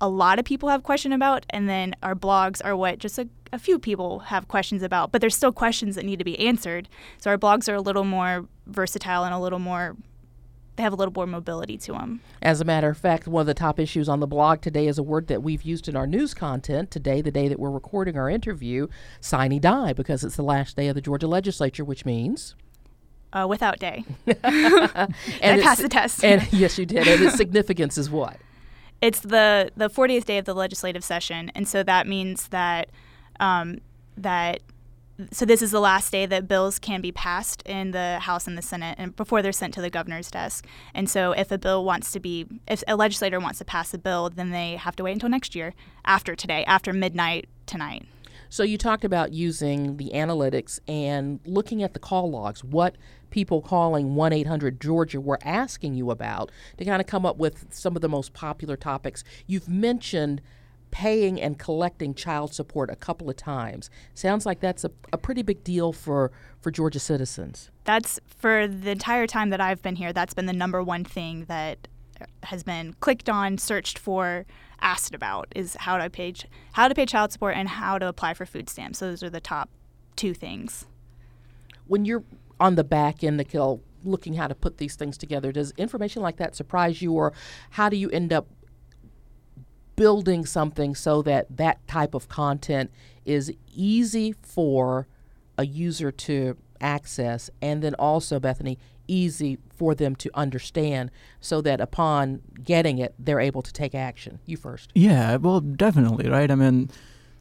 a 0.00 0.08
lot 0.08 0.38
of 0.38 0.44
people 0.44 0.68
have 0.68 0.82
question 0.82 1.12
about 1.12 1.44
and 1.50 1.68
then 1.68 1.94
our 2.02 2.14
blogs 2.14 2.60
are 2.64 2.76
what 2.76 2.98
just 2.98 3.18
a 3.18 3.28
a 3.52 3.58
few 3.58 3.78
people 3.78 4.20
have 4.20 4.48
questions 4.48 4.82
about, 4.82 5.12
but 5.12 5.20
there's 5.20 5.36
still 5.36 5.52
questions 5.52 5.96
that 5.96 6.04
need 6.04 6.18
to 6.18 6.24
be 6.24 6.38
answered. 6.38 6.88
So 7.18 7.30
our 7.30 7.38
blogs 7.38 7.68
are 7.68 7.74
a 7.74 7.80
little 7.80 8.04
more 8.04 8.46
versatile 8.66 9.24
and 9.24 9.34
a 9.34 9.38
little 9.38 9.58
more 9.58 9.96
they 10.76 10.84
have 10.84 10.92
a 10.94 10.96
little 10.96 11.12
more 11.12 11.26
mobility 11.26 11.76
to 11.76 11.92
them. 11.92 12.20
As 12.40 12.62
a 12.62 12.64
matter 12.64 12.88
of 12.88 12.96
fact, 12.96 13.28
one 13.28 13.42
of 13.42 13.46
the 13.46 13.52
top 13.52 13.78
issues 13.78 14.08
on 14.08 14.20
the 14.20 14.26
blog 14.26 14.62
today 14.62 14.86
is 14.86 14.96
a 14.96 15.02
word 15.02 15.26
that 15.26 15.42
we've 15.42 15.62
used 15.62 15.88
in 15.88 15.96
our 15.96 16.06
news 16.06 16.32
content 16.32 16.90
today, 16.90 17.20
the 17.20 17.32
day 17.32 17.48
that 17.48 17.58
we're 17.58 17.70
recording 17.70 18.16
our 18.16 18.30
interview, 18.30 18.86
sine 19.20 19.60
die, 19.60 19.92
because 19.92 20.24
it's 20.24 20.36
the 20.36 20.42
last 20.42 20.76
day 20.76 20.88
of 20.88 20.94
the 20.94 21.02
Georgia 21.02 21.26
legislature, 21.26 21.84
which 21.84 22.06
means. 22.06 22.54
Uh, 23.30 23.46
without 23.46 23.78
day. 23.78 24.04
and 24.26 24.40
I 25.42 25.60
passed 25.60 25.82
the 25.82 25.88
test. 25.90 26.24
and 26.24 26.50
yes, 26.50 26.78
you 26.78 26.86
did. 26.86 27.06
And 27.06 27.24
its 27.24 27.36
significance 27.36 27.98
is 27.98 28.08
what? 28.08 28.38
It's 29.00 29.20
the 29.20 29.70
the 29.76 29.88
40th 29.88 30.24
day 30.24 30.38
of 30.38 30.44
the 30.44 30.54
legislative 30.54 31.04
session, 31.04 31.50
and 31.54 31.66
so 31.66 31.82
that 31.82 32.06
means 32.06 32.48
that 32.48 32.90
um, 33.38 33.80
that 34.16 34.60
so 35.32 35.44
this 35.44 35.62
is 35.62 35.70
the 35.70 35.80
last 35.80 36.12
day 36.12 36.26
that 36.26 36.48
bills 36.48 36.78
can 36.78 37.00
be 37.00 37.12
passed 37.12 37.62
in 37.62 37.90
the 37.90 38.18
House 38.20 38.46
and 38.46 38.56
the 38.56 38.62
Senate 38.62 38.96
and 38.98 39.14
before 39.16 39.42
they're 39.42 39.52
sent 39.52 39.74
to 39.74 39.80
the 39.80 39.90
governor's 39.90 40.30
desk. 40.30 40.66
And 40.94 41.10
so 41.10 41.32
if 41.32 41.50
a 41.50 41.58
bill 41.58 41.84
wants 41.84 42.12
to 42.12 42.20
be 42.20 42.46
if 42.68 42.82
a 42.88 42.96
legislator 42.96 43.40
wants 43.40 43.58
to 43.58 43.64
pass 43.64 43.92
a 43.92 43.98
bill, 43.98 44.30
then 44.30 44.50
they 44.50 44.76
have 44.76 44.96
to 44.96 45.02
wait 45.02 45.12
until 45.12 45.28
next 45.28 45.54
year 45.54 45.74
after 46.04 46.34
today, 46.34 46.64
after 46.64 46.92
midnight 46.92 47.48
tonight. 47.66 48.06
So 48.48 48.64
you 48.64 48.78
talked 48.78 49.04
about 49.04 49.32
using 49.32 49.96
the 49.96 50.10
analytics 50.12 50.80
and 50.88 51.38
looking 51.44 51.82
at 51.84 51.94
the 51.94 52.00
call 52.00 52.30
logs, 52.30 52.64
what 52.64 52.96
people 53.30 53.62
calling 53.62 54.14
1-800-Georgia 54.14 55.20
were 55.20 55.38
asking 55.42 55.94
you 55.94 56.10
about 56.10 56.50
to 56.76 56.84
kind 56.84 57.00
of 57.00 57.06
come 57.06 57.24
up 57.24 57.36
with 57.36 57.72
some 57.72 57.96
of 57.96 58.02
the 58.02 58.08
most 58.08 58.32
popular 58.32 58.76
topics. 58.76 59.24
You've 59.46 59.68
mentioned 59.68 60.40
paying 60.90 61.40
and 61.40 61.58
collecting 61.58 62.14
child 62.14 62.52
support 62.52 62.90
a 62.90 62.96
couple 62.96 63.30
of 63.30 63.36
times. 63.36 63.90
Sounds 64.14 64.44
like 64.44 64.60
that's 64.60 64.84
a, 64.84 64.90
a 65.12 65.18
pretty 65.18 65.42
big 65.42 65.62
deal 65.62 65.92
for, 65.92 66.32
for 66.60 66.70
Georgia 66.70 66.98
citizens. 66.98 67.70
That's 67.84 68.18
for 68.26 68.66
the 68.66 68.90
entire 68.90 69.26
time 69.26 69.50
that 69.50 69.60
I've 69.60 69.82
been 69.82 69.96
here, 69.96 70.12
that's 70.12 70.34
been 70.34 70.46
the 70.46 70.52
number 70.52 70.82
one 70.82 71.04
thing 71.04 71.44
that 71.46 71.88
has 72.44 72.62
been 72.62 72.94
clicked 73.00 73.28
on, 73.28 73.58
searched 73.58 73.98
for, 73.98 74.44
asked 74.80 75.14
about 75.14 75.48
is 75.54 75.76
how 75.80 75.96
to 75.98 76.08
pay 76.08 76.34
how 76.72 76.88
to 76.88 76.94
pay 76.94 77.06
child 77.06 77.32
support 77.32 77.54
and 77.56 77.68
how 77.68 77.98
to 77.98 78.06
apply 78.06 78.34
for 78.34 78.46
food 78.46 78.68
stamps. 78.68 78.98
So 78.98 79.08
those 79.08 79.22
are 79.22 79.30
the 79.30 79.40
top 79.40 79.70
two 80.16 80.34
things. 80.34 80.86
When 81.86 82.04
you're 82.04 82.24
on 82.60 82.74
the 82.74 82.84
back 82.84 83.24
end, 83.24 83.38
Nikhil, 83.38 83.82
looking 84.04 84.34
how 84.34 84.46
to 84.46 84.54
put 84.54 84.78
these 84.78 84.94
things 84.94 85.18
together, 85.18 85.50
does 85.50 85.72
information 85.76 86.22
like 86.22 86.36
that 86.36 86.54
surprise 86.54 87.02
you, 87.02 87.12
or 87.12 87.32
how 87.70 87.88
do 87.88 87.96
you 87.96 88.10
end 88.10 88.32
up 88.32 88.46
building 89.96 90.46
something 90.46 90.94
so 90.94 91.22
that 91.22 91.56
that 91.56 91.86
type 91.88 92.14
of 92.14 92.28
content 92.28 92.90
is 93.24 93.52
easy 93.74 94.34
for 94.42 95.08
a 95.58 95.66
user 95.66 96.12
to 96.12 96.56
access? 96.80 97.50
And 97.60 97.82
then 97.82 97.94
also 97.94 98.38
bethany 98.38 98.78
easy 99.08 99.58
for 99.74 99.94
them 99.94 100.14
to 100.14 100.30
understand 100.34 101.10
so 101.40 101.60
that 101.60 101.80
upon 101.80 102.40
getting 102.62 102.98
it 102.98 103.12
they're 103.18 103.40
able 103.40 103.60
to 103.60 103.72
take 103.72 103.94
action. 103.94 104.38
You 104.46 104.56
first. 104.56 104.90
Yeah 104.94 105.36
well 105.36 105.60
definitely 105.60 106.28
right? 106.28 106.50
I 106.50 106.54
mean 106.54 106.90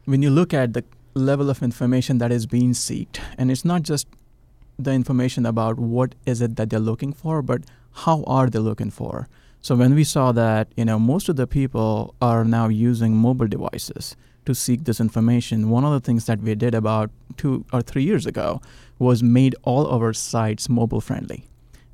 when 0.05 0.23
you 0.23 0.31
look 0.31 0.53
at 0.53 0.73
the 0.73 0.83
level 1.13 1.49
of 1.49 1.61
information 1.61 2.17
that 2.17 2.31
is 2.31 2.47
being 2.47 2.73
sought 2.73 3.19
and 3.37 3.51
it's 3.51 3.63
not 3.63 3.83
just 3.83 4.07
the 4.79 4.91
information 4.91 5.45
about 5.45 5.77
what 5.77 6.15
is 6.25 6.41
it 6.41 6.55
that 6.55 6.69
they're 6.69 6.79
looking 6.79 7.13
for 7.13 7.41
but 7.41 7.61
how 8.05 8.23
are 8.23 8.49
they 8.49 8.59
looking 8.59 8.89
for 8.89 9.27
so 9.61 9.75
when 9.75 9.93
we 9.93 10.03
saw 10.03 10.31
that, 10.31 10.69
you 10.77 10.85
know, 10.85 10.97
most 10.97 11.27
of 11.27 11.35
the 11.35 11.45
people 11.45 12.15
are 12.21 12.45
now 12.45 12.69
using 12.69 13.13
mobile 13.15 13.47
devices 13.47 14.15
to 14.45 14.55
seek 14.55 14.85
this 14.85 15.01
information, 15.01 15.69
one 15.69 15.83
of 15.83 15.91
the 15.91 15.99
things 15.99 16.25
that 16.25 16.39
we 16.39 16.55
did 16.55 16.73
about 16.73 17.11
two 17.35 17.65
or 17.73 17.81
three 17.81 18.03
years 18.03 18.25
ago 18.25 18.61
was 18.99 19.21
made 19.21 19.55
all 19.63 19.87
our 19.87 20.13
sites 20.13 20.69
mobile 20.69 21.01
friendly, 21.01 21.45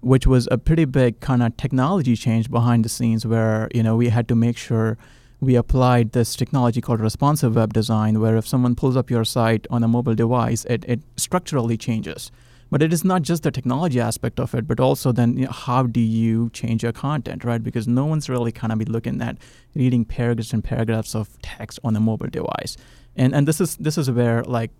which 0.01 0.27
was 0.27 0.47
a 0.51 0.59
pretty 0.59 0.85
big 0.85 1.19
kind 1.21 1.41
of 1.41 1.57
technology 1.57 2.15
change 2.15 2.51
behind 2.51 2.85
the 2.85 2.89
scenes 2.89 3.25
where, 3.25 3.67
you 3.73 3.81
know, 3.81 3.95
we 3.95 4.09
had 4.09 4.27
to 4.27 4.35
make 4.35 4.57
sure 4.57 4.97
we 5.41 5.55
applied 5.55 6.11
this 6.11 6.35
technology 6.35 6.81
called 6.81 6.99
responsive 6.99 7.55
web 7.55 7.73
design, 7.73 8.21
where 8.21 8.37
if 8.37 8.47
someone 8.47 8.75
pulls 8.75 8.95
up 8.95 9.09
your 9.09 9.25
site 9.25 9.65
on 9.71 9.83
a 9.83 9.87
mobile 9.87 10.15
device, 10.15 10.65
it, 10.65 10.85
it 10.87 11.01
structurally 11.17 11.77
changes. 11.77 12.31
But 12.71 12.81
it 12.81 12.91
is 12.91 13.03
not 13.03 13.21
just 13.21 13.43
the 13.43 13.51
technology 13.51 13.99
aspect 13.99 14.39
of 14.39 14.55
it, 14.55 14.67
but 14.67 14.79
also 14.79 15.11
then 15.11 15.37
you 15.37 15.45
know, 15.45 15.51
how 15.51 15.83
do 15.83 15.99
you 15.99 16.49
change 16.49 16.83
your 16.83 16.91
content, 16.91 17.43
right? 17.43 17.63
Because 17.63 17.87
no 17.87 18.05
one's 18.05 18.27
really 18.27 18.51
kind 18.51 18.73
of 18.73 18.79
be 18.79 18.85
looking 18.85 19.21
at 19.21 19.37
reading 19.75 20.03
paragraphs 20.03 20.51
and 20.51 20.63
paragraphs 20.63 21.15
of 21.15 21.39
text 21.41 21.79
on 21.83 21.95
a 21.95 21.99
mobile 21.99 22.27
device. 22.27 22.75
And 23.15 23.33
and 23.33 23.47
this 23.47 23.61
is 23.61 23.75
this 23.77 23.97
is 23.97 24.09
where 24.09 24.43
like 24.43 24.71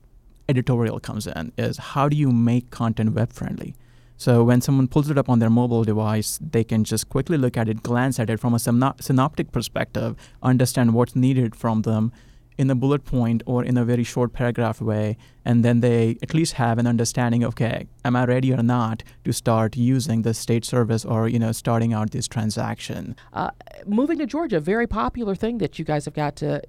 editorial 0.49 0.99
comes 0.99 1.27
in 1.27 1.51
is 1.57 1.77
how 1.77 2.09
do 2.09 2.17
you 2.17 2.31
make 2.31 2.69
content 2.71 3.13
web 3.13 3.31
friendly? 3.31 3.75
So 4.17 4.43
when 4.43 4.61
someone 4.61 4.87
pulls 4.87 5.09
it 5.09 5.17
up 5.17 5.29
on 5.29 5.39
their 5.39 5.49
mobile 5.49 5.83
device, 5.83 6.39
they 6.41 6.63
can 6.63 6.83
just 6.85 7.09
quickly 7.09 7.37
look 7.37 7.57
at 7.57 7.67
it, 7.67 7.83
glance 7.83 8.17
at 8.17 8.29
it 8.29 8.39
from 8.39 8.53
a 8.53 8.59
synoptic 8.59 9.51
perspective, 9.51 10.15
understand 10.41 10.93
what's 10.93 11.15
needed 11.15 11.53
from 11.55 11.81
them, 11.81 12.13
in 12.57 12.69
a 12.69 12.75
bullet 12.75 13.03
point 13.03 13.43
or 13.45 13.63
in 13.63 13.77
a 13.77 13.85
very 13.85 14.03
short 14.03 14.33
paragraph 14.33 14.81
way 14.81 15.17
and 15.43 15.63
then 15.63 15.81
they 15.81 16.17
at 16.21 16.33
least 16.33 16.53
have 16.53 16.77
an 16.77 16.87
understanding 16.87 17.43
of 17.43 17.49
okay 17.49 17.87
am 18.03 18.15
i 18.15 18.25
ready 18.25 18.51
or 18.53 18.63
not 18.63 19.03
to 19.23 19.31
start 19.31 19.75
using 19.75 20.21
the 20.21 20.33
state 20.33 20.65
service 20.65 21.05
or 21.05 21.27
you 21.27 21.39
know 21.39 21.51
starting 21.51 21.93
out 21.93 22.11
this 22.11 22.27
transaction 22.27 23.15
uh, 23.33 23.49
moving 23.85 24.17
to 24.17 24.25
georgia 24.25 24.59
very 24.59 24.87
popular 24.87 25.35
thing 25.35 25.57
that 25.57 25.77
you 25.77 25.85
guys 25.85 26.05
have 26.05 26.13
got 26.13 26.35
to 26.35 26.61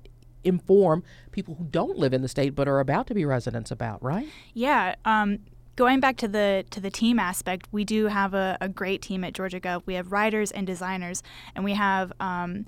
inform 0.45 1.03
people 1.33 1.55
who 1.57 1.65
don't 1.65 1.99
live 1.99 2.13
in 2.13 2.23
the 2.23 2.29
state 2.29 2.55
but 2.55 2.69
are 2.69 2.81
about 2.81 3.07
to 3.07 3.15
be 3.15 3.25
residents 3.25 3.71
about 3.71 4.03
right 4.03 4.29
yeah 4.55 4.95
um, 5.05 5.39
going 5.77 6.01
back 6.01 6.17
to 6.17 6.27
the 6.27 6.65
to 6.71 6.81
the 6.81 6.91
team 6.91 7.19
aspect, 7.19 7.69
we 7.71 7.85
do 7.85 8.07
have 8.07 8.35
a, 8.35 8.57
a, 8.61 8.69
great 8.69 9.03
team 9.03 9.23
at 9.23 9.35
Georgia 9.35 9.61
Gov. 9.61 9.83
We 9.87 9.95
have 9.95 10.11
writers 10.11 10.51
and 10.51 10.67
designers, 10.67 11.23
and 11.55 11.65
we 11.65 11.75
have 11.75 12.13
um, 12.19 12.67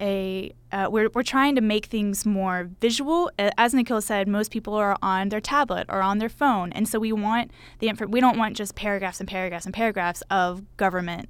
a 0.00 0.52
uh, 0.70 0.88
we're, 0.90 1.08
we're 1.14 1.22
trying 1.22 1.54
to 1.54 1.60
make 1.60 1.86
things 1.86 2.26
more 2.26 2.70
visual. 2.80 3.30
As 3.38 3.74
nikhil 3.74 4.00
said 4.00 4.28
most 4.28 4.50
people 4.50 4.74
are 4.74 4.96
on 5.02 5.30
their 5.30 5.40
tablet 5.40 5.86
or 5.88 6.02
on 6.02 6.18
their 6.18 6.28
phone. 6.28 6.72
And 6.72 6.88
so 6.88 6.98
we 6.98 7.12
want 7.12 7.50
the 7.78 7.88
info 7.88 8.06
we 8.06 8.20
don't 8.20 8.38
want 8.38 8.56
just 8.56 8.74
paragraphs 8.74 9.20
and 9.20 9.28
paragraphs 9.28 9.64
and 9.64 9.74
paragraphs 9.74 10.22
of 10.30 10.64
government 10.76 11.28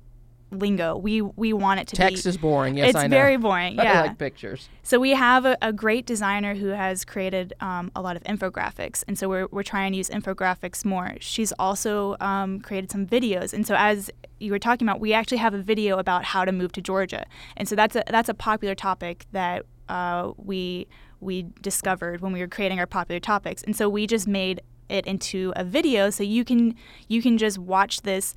lingo. 0.50 0.96
We 0.96 1.20
we 1.22 1.52
want 1.52 1.80
it 1.80 1.88
to 1.88 1.96
Text 1.96 2.10
be. 2.10 2.14
Text 2.16 2.26
is 2.26 2.36
boring. 2.36 2.76
Yes, 2.76 2.90
it's 2.90 2.96
I 2.96 3.06
know. 3.06 3.16
It's 3.16 3.20
very 3.20 3.36
boring. 3.36 3.76
Yeah, 3.88 4.00
I 4.00 4.06
like 4.08 4.18
pictures. 4.18 4.68
So 4.82 4.98
we 4.98 5.10
have 5.10 5.44
a, 5.44 5.56
a 5.62 5.72
great 5.72 6.04
designer 6.04 6.54
who 6.54 6.68
has 6.68 7.04
created 7.04 7.52
um, 7.60 7.92
a 7.94 8.02
lot 8.02 8.16
of 8.16 8.24
infographics, 8.24 9.04
and 9.06 9.18
so 9.18 9.28
we're 9.28 9.46
we're 9.50 9.62
trying 9.62 9.92
to 9.92 9.98
use 9.98 10.08
infographics 10.08 10.84
more. 10.84 11.14
She's 11.20 11.52
also 11.58 12.16
um, 12.20 12.60
created 12.60 12.90
some 12.90 13.06
videos, 13.06 13.52
and 13.52 13.66
so 13.66 13.74
as 13.76 14.10
you 14.40 14.52
were 14.52 14.58
talking 14.58 14.88
about, 14.88 15.00
we 15.00 15.12
actually 15.12 15.38
have 15.38 15.54
a 15.54 15.62
video 15.62 15.98
about 15.98 16.24
how 16.24 16.44
to 16.44 16.52
move 16.52 16.72
to 16.72 16.80
Georgia, 16.80 17.24
and 17.56 17.68
so 17.68 17.76
that's 17.76 17.96
a 17.96 18.02
that's 18.08 18.28
a 18.28 18.34
popular 18.34 18.74
topic 18.74 19.26
that 19.32 19.64
uh, 19.88 20.32
we 20.36 20.86
we 21.20 21.46
discovered 21.60 22.20
when 22.20 22.32
we 22.32 22.40
were 22.40 22.48
creating 22.48 22.78
our 22.78 22.86
popular 22.86 23.20
topics, 23.20 23.62
and 23.62 23.76
so 23.76 23.88
we 23.88 24.06
just 24.06 24.26
made 24.26 24.60
it 24.88 25.06
into 25.06 25.52
a 25.56 25.64
video 25.64 26.10
so 26.10 26.22
you 26.22 26.44
can 26.44 26.74
you 27.08 27.22
can 27.22 27.38
just 27.38 27.58
watch 27.58 28.02
this 28.02 28.34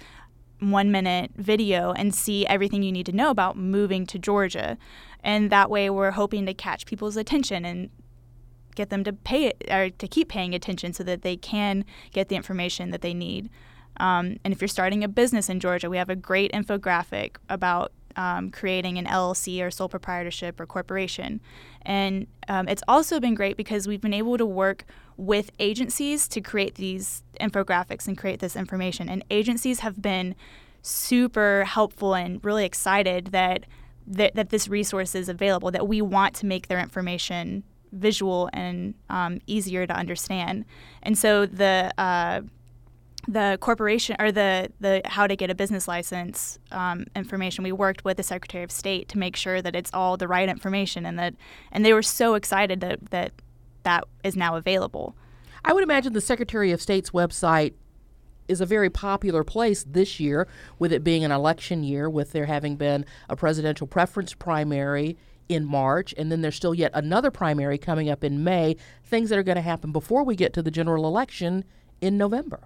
one 0.61 0.91
minute 0.91 1.31
video 1.35 1.91
and 1.93 2.13
see 2.13 2.45
everything 2.45 2.83
you 2.83 2.91
need 2.91 3.05
to 3.07 3.11
know 3.11 3.29
about 3.29 3.57
moving 3.57 4.05
to 4.05 4.19
Georgia. 4.19 4.77
And 5.23 5.49
that 5.49 5.69
way, 5.69 5.89
we're 5.89 6.11
hoping 6.11 6.45
to 6.45 6.53
catch 6.53 6.85
people's 6.85 7.17
attention 7.17 7.65
and 7.65 7.89
get 8.75 8.89
them 8.89 9.03
to 9.03 9.11
pay 9.11 9.53
or 9.69 9.89
to 9.89 10.07
keep 10.07 10.29
paying 10.29 10.55
attention 10.55 10.93
so 10.93 11.03
that 11.03 11.23
they 11.23 11.35
can 11.35 11.83
get 12.13 12.29
the 12.29 12.35
information 12.35 12.91
that 12.91 13.01
they 13.01 13.13
need. 13.13 13.49
Um, 13.97 14.37
and 14.43 14.53
if 14.53 14.61
you're 14.61 14.67
starting 14.67 15.03
a 15.03 15.07
business 15.07 15.49
in 15.49 15.59
Georgia, 15.59 15.89
we 15.89 15.97
have 15.97 16.09
a 16.09 16.15
great 16.15 16.51
infographic 16.53 17.35
about 17.49 17.91
um, 18.15 18.51
creating 18.51 18.97
an 18.97 19.05
LLC 19.05 19.65
or 19.65 19.71
sole 19.71 19.89
proprietorship 19.89 20.59
or 20.59 20.65
corporation. 20.65 21.41
And 21.83 22.27
um, 22.47 22.67
it's 22.67 22.83
also 22.87 23.19
been 23.19 23.35
great 23.35 23.57
because 23.57 23.87
we've 23.87 24.01
been 24.01 24.13
able 24.13 24.37
to 24.37 24.45
work 24.45 24.85
with 25.17 25.51
agencies 25.59 26.27
to 26.29 26.41
create 26.41 26.75
these 26.75 27.23
infographics 27.39 28.07
and 28.07 28.17
create 28.17 28.39
this 28.39 28.55
information. 28.55 29.09
And 29.09 29.23
agencies 29.29 29.79
have 29.79 30.01
been 30.01 30.35
super 30.81 31.63
helpful 31.65 32.15
and 32.15 32.43
really 32.43 32.65
excited 32.65 33.27
that 33.27 33.65
that, 34.07 34.35
that 34.35 34.49
this 34.49 34.67
resource 34.67 35.13
is 35.15 35.29
available, 35.29 35.71
that 35.71 35.87
we 35.87 36.01
want 36.01 36.33
to 36.35 36.45
make 36.45 36.67
their 36.67 36.79
information 36.79 37.63
visual 37.91 38.49
and 38.51 38.95
um, 39.09 39.39
easier 39.47 39.85
to 39.85 39.93
understand. 39.93 40.65
And 41.03 41.17
so 41.17 41.45
the 41.45 41.93
uh, 41.97 42.41
the 43.27 43.57
corporation 43.61 44.15
or 44.19 44.31
the 44.31 44.71
the 44.79 45.01
how 45.05 45.27
to 45.27 45.35
get 45.35 45.49
a 45.49 45.55
business 45.55 45.87
license 45.87 46.59
um, 46.71 47.05
information. 47.15 47.63
We 47.63 47.71
worked 47.71 48.03
with 48.03 48.17
the 48.17 48.23
Secretary 48.23 48.63
of 48.63 48.71
State 48.71 49.07
to 49.09 49.17
make 49.17 49.35
sure 49.35 49.61
that 49.61 49.75
it's 49.75 49.91
all 49.93 50.17
the 50.17 50.27
right 50.27 50.49
information, 50.49 51.05
and 51.05 51.19
that 51.19 51.35
and 51.71 51.85
they 51.85 51.93
were 51.93 52.01
so 52.01 52.33
excited 52.33 52.81
that 52.81 53.11
that 53.11 53.31
that 53.83 54.05
is 54.23 54.35
now 54.35 54.55
available. 54.55 55.15
I 55.63 55.73
would 55.73 55.83
imagine 55.83 56.13
the 56.13 56.21
Secretary 56.21 56.71
of 56.71 56.81
State's 56.81 57.11
website 57.11 57.73
is 58.47 58.61
a 58.61 58.65
very 58.65 58.89
popular 58.89 59.43
place 59.43 59.85
this 59.87 60.19
year, 60.19 60.47
with 60.79 60.91
it 60.91 61.03
being 61.03 61.23
an 61.23 61.31
election 61.31 61.83
year, 61.83 62.09
with 62.09 62.31
there 62.31 62.47
having 62.47 62.75
been 62.75 63.05
a 63.29 63.35
presidential 63.35 63.87
preference 63.87 64.33
primary 64.33 65.17
in 65.47 65.65
March, 65.65 66.13
and 66.17 66.31
then 66.31 66.41
there's 66.41 66.55
still 66.55 66.73
yet 66.73 66.91
another 66.93 67.29
primary 67.29 67.77
coming 67.77 68.09
up 68.09 68.23
in 68.23 68.43
May, 68.43 68.75
things 69.03 69.29
that 69.29 69.37
are 69.37 69.43
going 69.43 69.55
to 69.55 69.61
happen 69.61 69.91
before 69.91 70.23
we 70.23 70.35
get 70.35 70.53
to 70.53 70.61
the 70.61 70.71
general 70.71 71.05
election 71.05 71.63
in 72.01 72.17
November. 72.17 72.61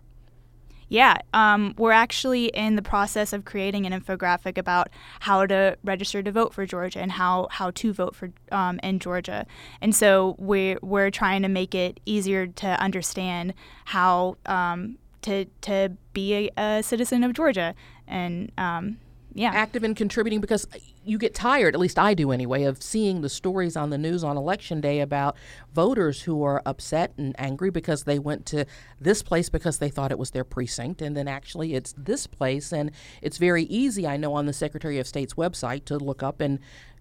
Yeah, 0.87 1.17
um, 1.33 1.73
we're 1.77 1.91
actually 1.91 2.45
in 2.47 2.75
the 2.75 2.81
process 2.81 3.33
of 3.33 3.43
creating 3.43 3.85
an 3.85 3.99
infographic 3.99 4.57
about 4.57 4.89
how 5.21 5.45
to 5.45 5.77
register 5.83 6.21
to 6.21 6.31
vote 6.31 6.53
for 6.53 6.65
Georgia 6.65 6.99
and 6.99 7.13
how, 7.13 7.47
how 7.51 7.71
to 7.71 7.91
vote 7.91 8.15
for 8.15 8.31
um, 8.51 8.79
in 8.83 8.99
Georgia. 8.99 9.47
And 9.81 9.95
so 9.95 10.35
we're, 10.37 10.77
we're 10.81 11.09
trying 11.09 11.41
to 11.41 11.47
make 11.47 11.73
it 11.73 11.99
easier 12.05 12.45
to 12.47 12.67
understand 12.79 13.53
how 13.85 14.37
um, 14.45 14.97
to, 15.23 15.45
to 15.61 15.93
be 16.13 16.51
a, 16.57 16.77
a, 16.77 16.83
citizen 16.83 17.23
of 17.23 17.33
Georgia. 17.33 17.73
And 18.07 18.51
um, 18.57 18.97
yeah. 19.35 19.51
active 19.53 19.83
and 19.83 19.95
contributing 19.95 20.39
because 20.39 20.65
you 21.03 21.17
get 21.17 21.35
tired, 21.35 21.75
at 21.75 21.79
least 21.79 21.99
I 21.99 22.13
do 22.13 22.31
anyway, 22.31 22.63
of 22.63 22.81
seeing 22.81 23.21
the 23.21 23.29
stories 23.29 23.75
on 23.75 23.89
the 23.89 23.97
news 23.97 24.23
on 24.23 24.37
election 24.37 24.79
day 24.79 25.01
about 25.01 25.35
voters 25.73 26.21
who 26.21 26.41
are 26.43 26.61
upset 26.65 27.13
and 27.17 27.35
angry 27.37 27.69
because 27.69 28.05
they 28.05 28.17
went 28.17 28.45
to 28.47 28.65
this 28.99 29.21
place 29.21 29.49
because 29.49 29.77
they 29.77 29.89
thought 29.89 30.11
it 30.11 30.17
was 30.17 30.31
their 30.31 30.45
precinct 30.45 31.01
and 31.01 31.15
then 31.17 31.27
actually 31.27 31.75
it's 31.75 31.93
this 31.97 32.25
place 32.25 32.71
and 32.71 32.91
it's 33.21 33.37
very 33.37 33.63
easy 33.63 34.07
I 34.07 34.15
know 34.17 34.33
on 34.33 34.45
the 34.45 34.53
Secretary 34.53 34.99
of 34.99 35.05
State's 35.05 35.33
website 35.33 35.83
to 35.85 35.97
look 35.97 36.23
up 36.23 36.39
and 36.39 36.59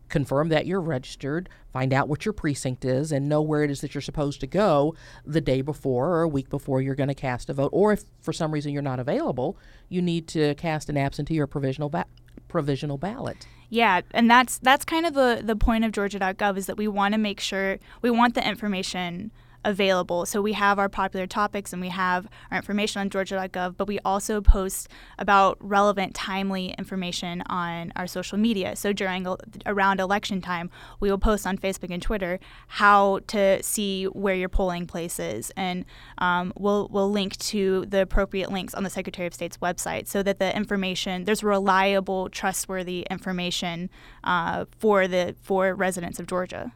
confirm 0.08 0.48
that 0.48 0.66
you're 0.66 0.80
registered, 0.80 1.48
find 1.72 1.92
out 1.92 2.08
what 2.08 2.24
your 2.24 2.32
precinct 2.32 2.84
is, 2.84 3.10
and 3.10 3.28
know 3.28 3.42
where 3.42 3.64
it 3.64 3.70
is 3.70 3.80
that 3.80 3.94
you're 3.94 4.02
supposed 4.02 4.40
to 4.40 4.46
go 4.46 4.94
the 5.24 5.40
day 5.40 5.62
before 5.62 6.10
or 6.10 6.22
a 6.22 6.28
week 6.28 6.48
before 6.48 6.80
you're 6.80 6.94
going 6.94 7.08
to 7.08 7.14
cast 7.14 7.48
a 7.48 7.54
vote. 7.54 7.70
Or 7.72 7.92
if 7.92 8.04
for 8.20 8.32
some 8.32 8.52
reason 8.52 8.72
you're 8.72 8.82
not 8.82 9.00
available, 9.00 9.58
you 9.88 10.02
need 10.02 10.28
to 10.28 10.54
cast 10.56 10.88
an 10.88 10.96
absentee 10.96 11.40
or 11.40 11.46
provisional 11.46 11.88
ba- 11.88 12.06
provisional 12.54 12.96
ballot. 12.96 13.48
Yeah, 13.68 14.02
and 14.12 14.30
that's 14.30 14.58
that's 14.58 14.84
kind 14.84 15.04
of 15.04 15.14
the 15.14 15.42
the 15.42 15.56
point 15.56 15.84
of 15.84 15.90
Georgia.gov 15.90 16.56
is 16.56 16.66
that 16.66 16.76
we 16.76 16.86
want 16.86 17.12
to 17.14 17.18
make 17.18 17.40
sure 17.40 17.80
we 18.00 18.10
want 18.10 18.36
the 18.36 18.48
information 18.48 19.32
available. 19.64 20.26
So 20.26 20.40
we 20.40 20.52
have 20.52 20.78
our 20.78 20.88
popular 20.88 21.26
topics 21.26 21.72
and 21.72 21.80
we 21.80 21.88
have 21.88 22.28
our 22.50 22.58
information 22.58 23.00
on 23.00 23.10
georgia.gov, 23.10 23.76
but 23.76 23.88
we 23.88 23.98
also 24.04 24.40
post 24.40 24.88
about 25.18 25.56
relevant, 25.60 26.14
timely 26.14 26.74
information 26.78 27.42
on 27.46 27.92
our 27.96 28.06
social 28.06 28.38
media. 28.38 28.76
So 28.76 28.92
during 28.92 29.26
around 29.66 30.00
election 30.00 30.40
time, 30.40 30.70
we 31.00 31.10
will 31.10 31.18
post 31.18 31.46
on 31.46 31.58
Facebook 31.58 31.92
and 31.92 32.02
Twitter 32.02 32.38
how 32.68 33.20
to 33.28 33.62
see 33.62 34.04
where 34.04 34.34
your 34.34 34.48
polling 34.48 34.86
place 34.86 35.18
is, 35.18 35.52
and 35.56 35.84
um, 36.18 36.52
we'll 36.56 36.88
we'll 36.90 37.10
link 37.10 37.36
to 37.38 37.86
the 37.86 38.02
appropriate 38.02 38.50
links 38.50 38.74
on 38.74 38.84
the 38.84 38.90
Secretary 38.90 39.26
of 39.26 39.34
State's 39.34 39.58
website 39.58 40.06
so 40.06 40.22
that 40.22 40.38
the 40.38 40.54
information 40.56 41.24
there's 41.24 41.42
reliable, 41.42 42.28
trustworthy 42.28 43.06
information 43.10 43.90
uh, 44.24 44.64
for 44.78 45.08
the 45.08 45.34
for 45.42 45.74
residents 45.74 46.18
of 46.18 46.26
Georgia. 46.26 46.72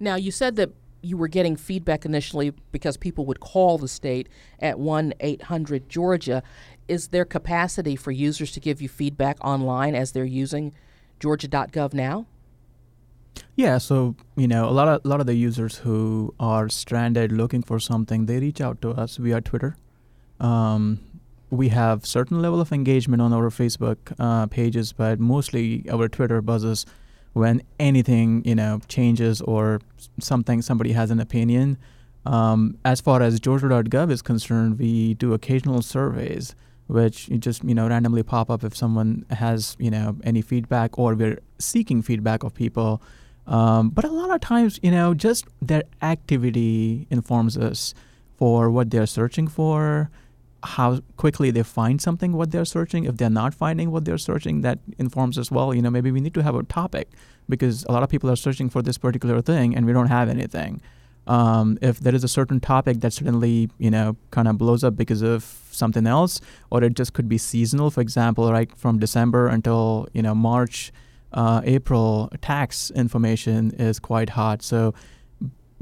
Now 0.00 0.16
you 0.16 0.30
said 0.30 0.56
that 0.56 0.70
you 1.02 1.16
were 1.16 1.28
getting 1.28 1.56
feedback 1.56 2.04
initially 2.04 2.52
because 2.72 2.96
people 2.96 3.26
would 3.26 3.40
call 3.40 3.78
the 3.78 3.88
state 3.88 4.28
at 4.60 4.78
1 4.78 5.14
800 5.20 5.88
Georgia. 5.88 6.42
Is 6.88 7.08
there 7.08 7.24
capacity 7.24 7.96
for 7.96 8.10
users 8.10 8.52
to 8.52 8.60
give 8.60 8.80
you 8.80 8.88
feedback 8.88 9.36
online 9.44 9.94
as 9.94 10.12
they're 10.12 10.24
using 10.24 10.74
georgia.gov 11.20 11.92
now? 11.92 12.26
Yeah, 13.54 13.78
so 13.78 14.16
you 14.36 14.48
know, 14.48 14.68
a 14.68 14.70
lot 14.70 14.88
of 14.88 15.04
a 15.04 15.08
lot 15.08 15.20
of 15.20 15.26
the 15.26 15.34
users 15.34 15.76
who 15.78 16.34
are 16.40 16.68
stranded 16.68 17.32
looking 17.32 17.62
for 17.62 17.78
something, 17.78 18.26
they 18.26 18.38
reach 18.38 18.60
out 18.60 18.80
to 18.82 18.90
us 18.90 19.16
via 19.16 19.40
Twitter. 19.40 19.76
Um, 20.40 21.00
we 21.50 21.68
have 21.68 22.04
certain 22.04 22.42
level 22.42 22.60
of 22.60 22.72
engagement 22.72 23.22
on 23.22 23.32
our 23.32 23.48
Facebook 23.50 23.96
uh, 24.18 24.46
pages, 24.46 24.92
but 24.92 25.20
mostly 25.20 25.84
our 25.90 26.08
Twitter 26.08 26.42
buzzes 26.42 26.84
when 27.36 27.62
anything 27.78 28.42
you 28.46 28.54
know 28.54 28.80
changes 28.88 29.42
or 29.42 29.78
something 30.18 30.62
somebody 30.62 30.92
has 30.92 31.10
an 31.10 31.20
opinion. 31.20 31.76
Um, 32.24 32.78
as 32.82 33.02
far 33.02 33.20
as 33.20 33.38
Georgia.gov 33.38 34.10
is 34.10 34.22
concerned, 34.22 34.78
we 34.78 35.12
do 35.14 35.34
occasional 35.34 35.82
surveys, 35.82 36.54
which 36.86 37.28
just 37.38 37.62
you 37.62 37.74
know 37.74 37.88
randomly 37.88 38.22
pop 38.22 38.48
up 38.48 38.64
if 38.64 38.74
someone 38.74 39.26
has 39.28 39.76
you 39.78 39.90
know 39.90 40.16
any 40.24 40.40
feedback 40.40 40.98
or 40.98 41.14
we're 41.14 41.38
seeking 41.58 42.00
feedback 42.00 42.42
of 42.42 42.54
people. 42.54 43.02
Um, 43.46 43.90
but 43.90 44.06
a 44.06 44.10
lot 44.10 44.30
of 44.30 44.40
times, 44.40 44.80
you 44.82 44.90
know, 44.90 45.12
just 45.12 45.44
their 45.60 45.82
activity 46.00 47.06
informs 47.10 47.58
us 47.58 47.92
for 48.38 48.70
what 48.70 48.90
they're 48.90 49.06
searching 49.06 49.46
for 49.46 50.10
how 50.62 51.00
quickly 51.16 51.50
they 51.50 51.62
find 51.62 52.00
something 52.00 52.32
what 52.32 52.50
they're 52.50 52.64
searching. 52.64 53.04
If 53.04 53.16
they're 53.16 53.30
not 53.30 53.54
finding 53.54 53.90
what 53.90 54.04
they're 54.04 54.18
searching 54.18 54.62
that 54.62 54.78
informs 54.98 55.38
as 55.38 55.50
well 55.50 55.74
you 55.74 55.82
know 55.82 55.90
maybe 55.90 56.10
we 56.10 56.20
need 56.20 56.34
to 56.34 56.42
have 56.42 56.54
a 56.54 56.62
topic 56.62 57.08
because 57.48 57.84
a 57.88 57.92
lot 57.92 58.02
of 58.02 58.08
people 58.08 58.30
are 58.30 58.36
searching 58.36 58.68
for 58.68 58.82
this 58.82 58.98
particular 58.98 59.40
thing 59.40 59.76
and 59.76 59.86
we 59.86 59.92
don't 59.92 60.08
have 60.08 60.28
anything. 60.28 60.80
Um, 61.26 61.76
if 61.82 61.98
there 61.98 62.14
is 62.14 62.22
a 62.22 62.28
certain 62.28 62.60
topic 62.60 63.00
that 63.00 63.12
suddenly 63.12 63.68
you 63.78 63.90
know 63.90 64.16
kind 64.30 64.46
of 64.48 64.58
blows 64.58 64.84
up 64.84 64.96
because 64.96 65.22
of 65.22 65.42
something 65.70 66.06
else 66.06 66.40
or 66.70 66.84
it 66.84 66.94
just 66.94 67.14
could 67.14 67.28
be 67.28 67.36
seasonal 67.36 67.90
for 67.90 68.00
example 68.00 68.50
right 68.50 68.74
from 68.76 68.98
december 68.98 69.48
until 69.48 70.06
you 70.12 70.22
know 70.22 70.34
march 70.34 70.92
uh, 71.32 71.60
april 71.64 72.30
tax 72.40 72.90
information 72.92 73.72
is 73.72 73.98
quite 73.98 74.30
hot. 74.30 74.62
So 74.62 74.94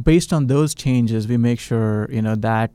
based 0.03 0.33
on 0.33 0.49
those 0.49 0.75
changes 0.75 1.29
we 1.29 1.37
make 1.37 1.61
sure 1.61 2.09
you 2.11 2.21
know 2.21 2.35
that 2.37 2.73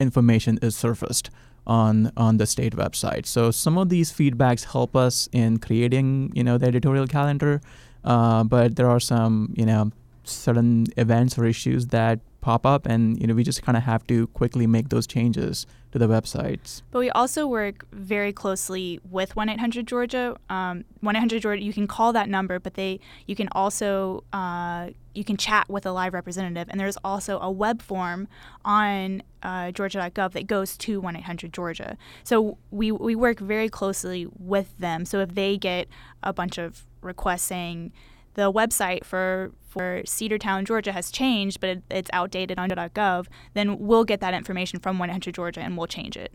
information 0.00 0.58
is 0.62 0.76
surfaced 0.76 1.30
on 1.66 2.12
on 2.16 2.36
the 2.36 2.46
state 2.46 2.74
website. 2.76 3.26
So 3.26 3.50
some 3.50 3.78
of 3.78 3.88
these 3.88 4.12
feedbacks 4.12 4.64
help 4.64 4.94
us 4.94 5.28
in 5.32 5.58
creating 5.58 6.32
you 6.34 6.44
know 6.44 6.58
the 6.58 6.66
editorial 6.66 7.06
calendar, 7.06 7.60
uh, 8.04 8.44
but 8.44 8.76
there 8.76 8.90
are 8.90 9.00
some 9.00 9.54
you 9.56 9.66
know 9.66 9.90
certain 10.24 10.86
events 10.96 11.38
or 11.38 11.44
issues 11.44 11.88
that 11.88 12.20
pop 12.40 12.66
up 12.66 12.86
and 12.86 13.20
you 13.20 13.26
know 13.26 13.34
we 13.34 13.42
just 13.42 13.62
kind 13.62 13.76
of 13.76 13.82
have 13.82 14.06
to 14.06 14.26
quickly 14.28 14.66
make 14.66 14.90
those 14.90 15.06
changes 15.06 15.66
to 15.94 15.98
the 16.00 16.08
websites. 16.08 16.82
But 16.90 16.98
we 16.98 17.10
also 17.10 17.46
work 17.46 17.86
very 17.92 18.32
closely 18.32 18.98
with 19.08 19.36
1-800-georgia 19.36 20.36
um, 20.50 20.84
1-800-georgia 21.04 21.62
you 21.62 21.72
can 21.72 21.86
call 21.86 22.12
that 22.12 22.28
number 22.28 22.58
but 22.58 22.74
they 22.74 22.98
you 23.28 23.36
can 23.36 23.48
also 23.52 24.24
uh, 24.32 24.88
you 25.14 25.22
can 25.22 25.36
chat 25.36 25.70
with 25.70 25.86
a 25.86 25.92
live 25.92 26.12
representative. 26.12 26.66
And 26.68 26.80
there's 26.80 26.98
also 27.04 27.38
a 27.38 27.48
web 27.48 27.80
form 27.80 28.26
on 28.64 29.22
uh, 29.44 29.70
georgia.gov 29.70 30.32
that 30.32 30.48
goes 30.48 30.76
to 30.78 31.00
1-800-georgia 31.00 31.96
so 32.24 32.58
we, 32.72 32.90
we 32.90 33.14
work 33.14 33.38
very 33.38 33.68
closely 33.68 34.26
with 34.36 34.76
them. 34.78 35.04
So 35.04 35.20
if 35.20 35.36
they 35.36 35.56
get 35.56 35.86
a 36.24 36.32
bunch 36.32 36.58
of 36.58 36.86
requests 37.02 37.44
saying 37.44 37.92
the 38.34 38.52
website 38.52 39.04
for 39.04 39.52
for 39.74 40.02
Cedartown, 40.04 40.64
Georgia 40.64 40.92
has 40.92 41.10
changed, 41.10 41.60
but 41.60 41.68
it, 41.68 41.82
it's 41.90 42.10
outdated 42.12 42.60
on 42.60 42.68
.gov, 42.68 43.26
then 43.54 43.80
we'll 43.80 44.04
get 44.04 44.20
that 44.20 44.32
information 44.32 44.78
from 44.78 45.00
100 45.00 45.34
Georgia 45.34 45.60
and 45.60 45.76
we'll 45.76 45.88
change 45.88 46.16
it. 46.16 46.32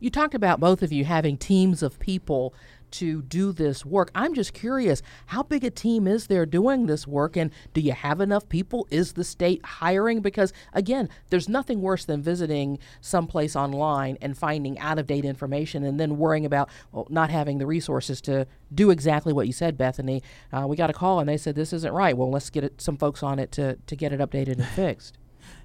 You 0.00 0.10
talked 0.10 0.34
about 0.34 0.60
both 0.60 0.82
of 0.82 0.92
you 0.92 1.06
having 1.06 1.38
teams 1.38 1.82
of 1.82 1.98
people 1.98 2.52
to 2.92 3.22
do 3.22 3.52
this 3.52 3.84
work. 3.84 4.10
I'm 4.14 4.34
just 4.34 4.52
curious, 4.52 5.02
how 5.26 5.42
big 5.42 5.64
a 5.64 5.70
team 5.70 6.06
is 6.06 6.26
there 6.26 6.46
doing 6.46 6.86
this 6.86 7.06
work 7.06 7.36
and 7.36 7.50
do 7.74 7.80
you 7.80 7.92
have 7.92 8.20
enough 8.20 8.48
people? 8.48 8.86
Is 8.90 9.14
the 9.14 9.24
state 9.24 9.64
hiring? 9.64 10.20
Because 10.20 10.52
again, 10.72 11.08
there's 11.30 11.48
nothing 11.48 11.80
worse 11.80 12.04
than 12.04 12.22
visiting 12.22 12.78
someplace 13.00 13.56
online 13.56 14.18
and 14.20 14.36
finding 14.36 14.78
out 14.78 14.98
of 14.98 15.06
date 15.06 15.24
information 15.24 15.84
and 15.84 15.98
then 15.98 16.18
worrying 16.18 16.46
about 16.46 16.68
well, 16.92 17.06
not 17.10 17.30
having 17.30 17.58
the 17.58 17.66
resources 17.66 18.20
to 18.22 18.46
do 18.74 18.90
exactly 18.90 19.32
what 19.32 19.46
you 19.46 19.52
said, 19.52 19.76
Bethany. 19.76 20.22
Uh, 20.52 20.66
we 20.66 20.76
got 20.76 20.90
a 20.90 20.94
call 20.94 21.20
and 21.20 21.28
they 21.28 21.36
said 21.36 21.54
this 21.54 21.72
isn't 21.72 21.92
right. 21.92 22.16
Well, 22.16 22.30
let's 22.30 22.50
get 22.50 22.64
it, 22.64 22.80
some 22.80 22.96
folks 22.96 23.22
on 23.22 23.38
it 23.38 23.52
to, 23.52 23.76
to 23.86 23.96
get 23.96 24.12
it 24.12 24.20
updated 24.20 24.58
and 24.58 24.66
fixed. 24.66 25.18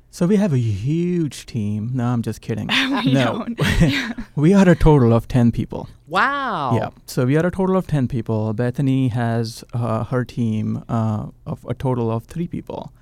So 0.10 0.26
we 0.26 0.38
have 0.38 0.54
a 0.54 0.58
huge 0.58 1.46
team. 1.46 1.92
No, 1.94 2.06
I'm 2.06 2.22
just 2.22 2.42
kidding. 2.42 2.68
we 3.06 3.14
no, 3.14 3.46
we 4.36 4.54
are 4.54 4.68
a 4.68 4.76
total 4.76 5.14
of 5.14 5.28
ten 5.28 5.52
people. 5.52 5.90
Wow. 6.08 6.76
Yeah. 6.76 6.90
So 7.06 7.26
we 7.26 7.38
are 7.38 7.46
a 7.46 7.52
total 7.52 7.76
of 7.78 7.88
ten 7.88 8.08
people. 8.08 8.54
Bethany 8.54 9.10
has 9.10 9.64
uh, 9.74 10.06
her 10.06 10.24
team 10.26 10.84
uh, 10.90 11.28
of 11.46 11.66
a 11.70 11.74
total 11.74 12.10
of 12.10 12.26
three 12.26 12.48
people, 12.48 12.94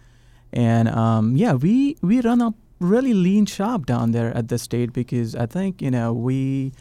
and 0.51 0.89
um, 0.89 1.35
yeah, 1.37 1.53
we 1.53 1.95
we 2.01 2.21
run 2.21 2.41
a 2.41 2.53
really 2.79 3.13
lean 3.13 3.45
shop 3.45 3.85
down 3.85 4.11
there 4.11 4.35
at 4.35 4.49
the 4.49 4.57
state 4.57 4.91
because 4.91 5.35
I 5.35 5.45
think 5.45 5.81
you 5.81 5.91
know 5.91 6.11
we 6.11 6.73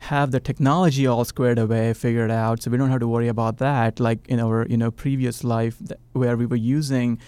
have 0.00 0.30
the 0.30 0.38
technology 0.40 1.06
all 1.06 1.24
squared 1.24 1.58
away, 1.58 1.92
figured 1.92 2.30
out, 2.30 2.62
so 2.62 2.70
we 2.70 2.76
don't 2.78 2.90
have 2.90 3.00
to 3.00 3.08
worry 3.08 3.28
about 3.28 3.58
that. 3.58 3.98
Like 4.00 4.26
in 4.28 4.40
our 4.40 4.66
you 4.68 4.76
know 4.76 4.90
previous 4.90 5.44
life, 5.44 5.78
th- 5.78 5.98
where 6.12 6.36
we 6.36 6.46
were 6.46 6.56
using 6.56 7.18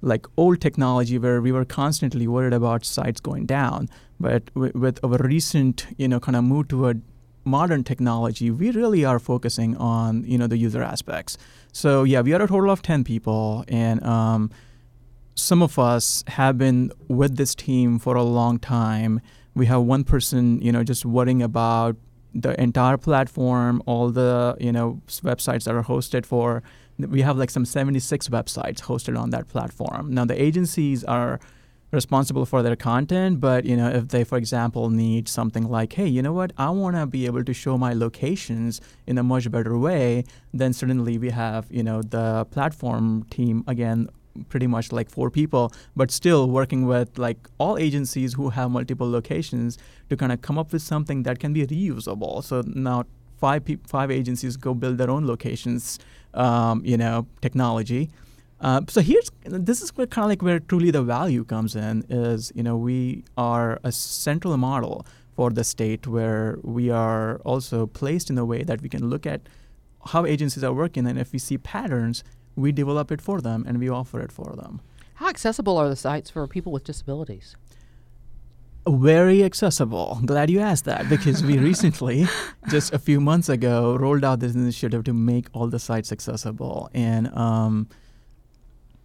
like 0.00 0.26
old 0.36 0.60
technology 0.60 1.18
where 1.18 1.40
we 1.40 1.52
were 1.52 1.64
constantly 1.64 2.26
worried 2.26 2.52
about 2.52 2.84
sites 2.84 3.20
going 3.20 3.46
down. 3.46 3.88
But 4.20 4.50
with 4.54 4.98
our 5.04 5.18
recent, 5.18 5.86
you 5.96 6.08
know, 6.08 6.20
kind 6.20 6.36
of 6.36 6.44
move 6.44 6.68
toward 6.68 7.02
modern 7.44 7.84
technology, 7.84 8.50
we 8.50 8.70
really 8.70 9.04
are 9.04 9.18
focusing 9.18 9.76
on, 9.76 10.24
you 10.24 10.38
know, 10.38 10.46
the 10.46 10.56
user 10.56 10.82
aspects. 10.82 11.38
So 11.72 12.04
yeah, 12.04 12.20
we 12.20 12.32
are 12.34 12.42
a 12.42 12.48
total 12.48 12.70
of 12.70 12.82
10 12.82 13.04
people 13.04 13.64
and 13.68 14.02
um, 14.04 14.50
some 15.34 15.62
of 15.62 15.78
us 15.78 16.24
have 16.28 16.58
been 16.58 16.92
with 17.08 17.36
this 17.36 17.54
team 17.54 17.98
for 17.98 18.16
a 18.16 18.22
long 18.22 18.58
time. 18.58 19.20
We 19.54 19.66
have 19.66 19.82
one 19.82 20.04
person, 20.04 20.60
you 20.60 20.72
know, 20.72 20.84
just 20.84 21.04
worrying 21.04 21.42
about 21.42 21.96
the 22.34 22.60
entire 22.60 22.96
platform, 22.96 23.82
all 23.86 24.10
the, 24.10 24.56
you 24.60 24.72
know, 24.72 25.00
websites 25.06 25.64
that 25.64 25.74
are 25.74 25.82
hosted 25.82 26.26
for 26.26 26.62
we 26.98 27.22
have 27.22 27.36
like 27.36 27.50
some 27.50 27.64
76 27.64 28.28
websites 28.28 28.80
hosted 28.82 29.18
on 29.18 29.30
that 29.30 29.48
platform. 29.48 30.12
Now 30.12 30.24
the 30.24 30.40
agencies 30.40 31.04
are 31.04 31.38
responsible 31.90 32.44
for 32.44 32.62
their 32.62 32.76
content, 32.76 33.40
but 33.40 33.64
you 33.64 33.76
know 33.76 33.88
if 33.88 34.08
they, 34.08 34.24
for 34.24 34.36
example, 34.36 34.90
need 34.90 35.28
something 35.28 35.68
like, 35.68 35.92
hey, 35.94 36.06
you 36.06 36.22
know 36.22 36.32
what, 36.32 36.52
I 36.58 36.70
want 36.70 36.96
to 36.96 37.06
be 37.06 37.26
able 37.26 37.44
to 37.44 37.54
show 37.54 37.78
my 37.78 37.94
locations 37.94 38.80
in 39.06 39.16
a 39.16 39.22
much 39.22 39.50
better 39.50 39.78
way, 39.78 40.24
then 40.52 40.72
certainly 40.72 41.18
we 41.18 41.30
have 41.30 41.66
you 41.70 41.82
know 41.82 42.02
the 42.02 42.46
platform 42.50 43.24
team 43.30 43.64
again 43.66 44.08
pretty 44.48 44.66
much 44.66 44.92
like 44.92 45.10
four 45.10 45.30
people, 45.30 45.72
but 45.96 46.10
still 46.10 46.48
working 46.48 46.86
with 46.86 47.18
like 47.18 47.48
all 47.58 47.76
agencies 47.78 48.34
who 48.34 48.50
have 48.50 48.70
multiple 48.70 49.10
locations 49.10 49.78
to 50.10 50.16
kind 50.16 50.30
of 50.30 50.40
come 50.42 50.58
up 50.58 50.72
with 50.72 50.82
something 50.82 51.24
that 51.24 51.38
can 51.38 51.52
be 51.52 51.66
reusable. 51.66 52.44
So 52.44 52.62
now 52.66 53.04
five 53.38 53.64
pe- 53.64 53.78
five 53.86 54.10
agencies 54.10 54.56
go 54.56 54.74
build 54.74 54.98
their 54.98 55.10
own 55.10 55.26
locations, 55.26 55.98
um, 56.34 56.82
you 56.84 56.96
know, 56.96 57.26
technology. 57.40 58.10
Uh, 58.60 58.80
so 58.88 59.00
here's 59.00 59.30
this 59.44 59.80
is 59.82 59.90
kind 59.92 60.10
of 60.18 60.28
like 60.28 60.42
where 60.42 60.58
truly 60.58 60.90
the 60.90 61.02
value 61.02 61.44
comes 61.44 61.76
in 61.76 62.04
is 62.08 62.50
you 62.56 62.62
know 62.62 62.76
we 62.76 63.22
are 63.36 63.78
a 63.84 63.92
central 63.92 64.56
model 64.56 65.06
for 65.36 65.50
the 65.50 65.62
state 65.62 66.08
where 66.08 66.58
we 66.64 66.90
are 66.90 67.36
also 67.44 67.86
placed 67.86 68.30
in 68.30 68.36
a 68.36 68.44
way 68.44 68.64
that 68.64 68.82
we 68.82 68.88
can 68.88 69.08
look 69.08 69.24
at 69.26 69.40
how 70.06 70.26
agencies 70.26 70.64
are 70.64 70.72
working 70.72 71.06
and 71.06 71.16
if 71.20 71.32
we 71.32 71.38
see 71.38 71.56
patterns 71.56 72.24
we 72.56 72.72
develop 72.72 73.12
it 73.12 73.22
for 73.22 73.40
them 73.40 73.64
and 73.68 73.78
we 73.78 73.88
offer 73.88 74.20
it 74.20 74.32
for 74.32 74.56
them 74.56 74.80
How 75.14 75.28
accessible 75.28 75.76
are 75.76 75.88
the 75.88 75.96
sites 75.96 76.28
for 76.30 76.46
people 76.48 76.72
with 76.72 76.84
disabilities? 76.84 77.54
Very 78.90 79.44
accessible. 79.44 80.20
Glad 80.24 80.50
you 80.50 80.60
asked 80.60 80.84
that 80.86 81.08
because 81.08 81.42
we 81.42 81.58
recently, 81.70 82.26
just 82.68 82.92
a 82.92 82.98
few 82.98 83.20
months 83.20 83.48
ago, 83.48 83.96
rolled 83.96 84.24
out 84.24 84.40
this 84.40 84.54
initiative 84.54 85.04
to 85.04 85.12
make 85.12 85.46
all 85.52 85.68
the 85.68 85.78
sites 85.78 86.12
accessible. 86.12 86.90
And 86.94 87.28
um, 87.36 87.88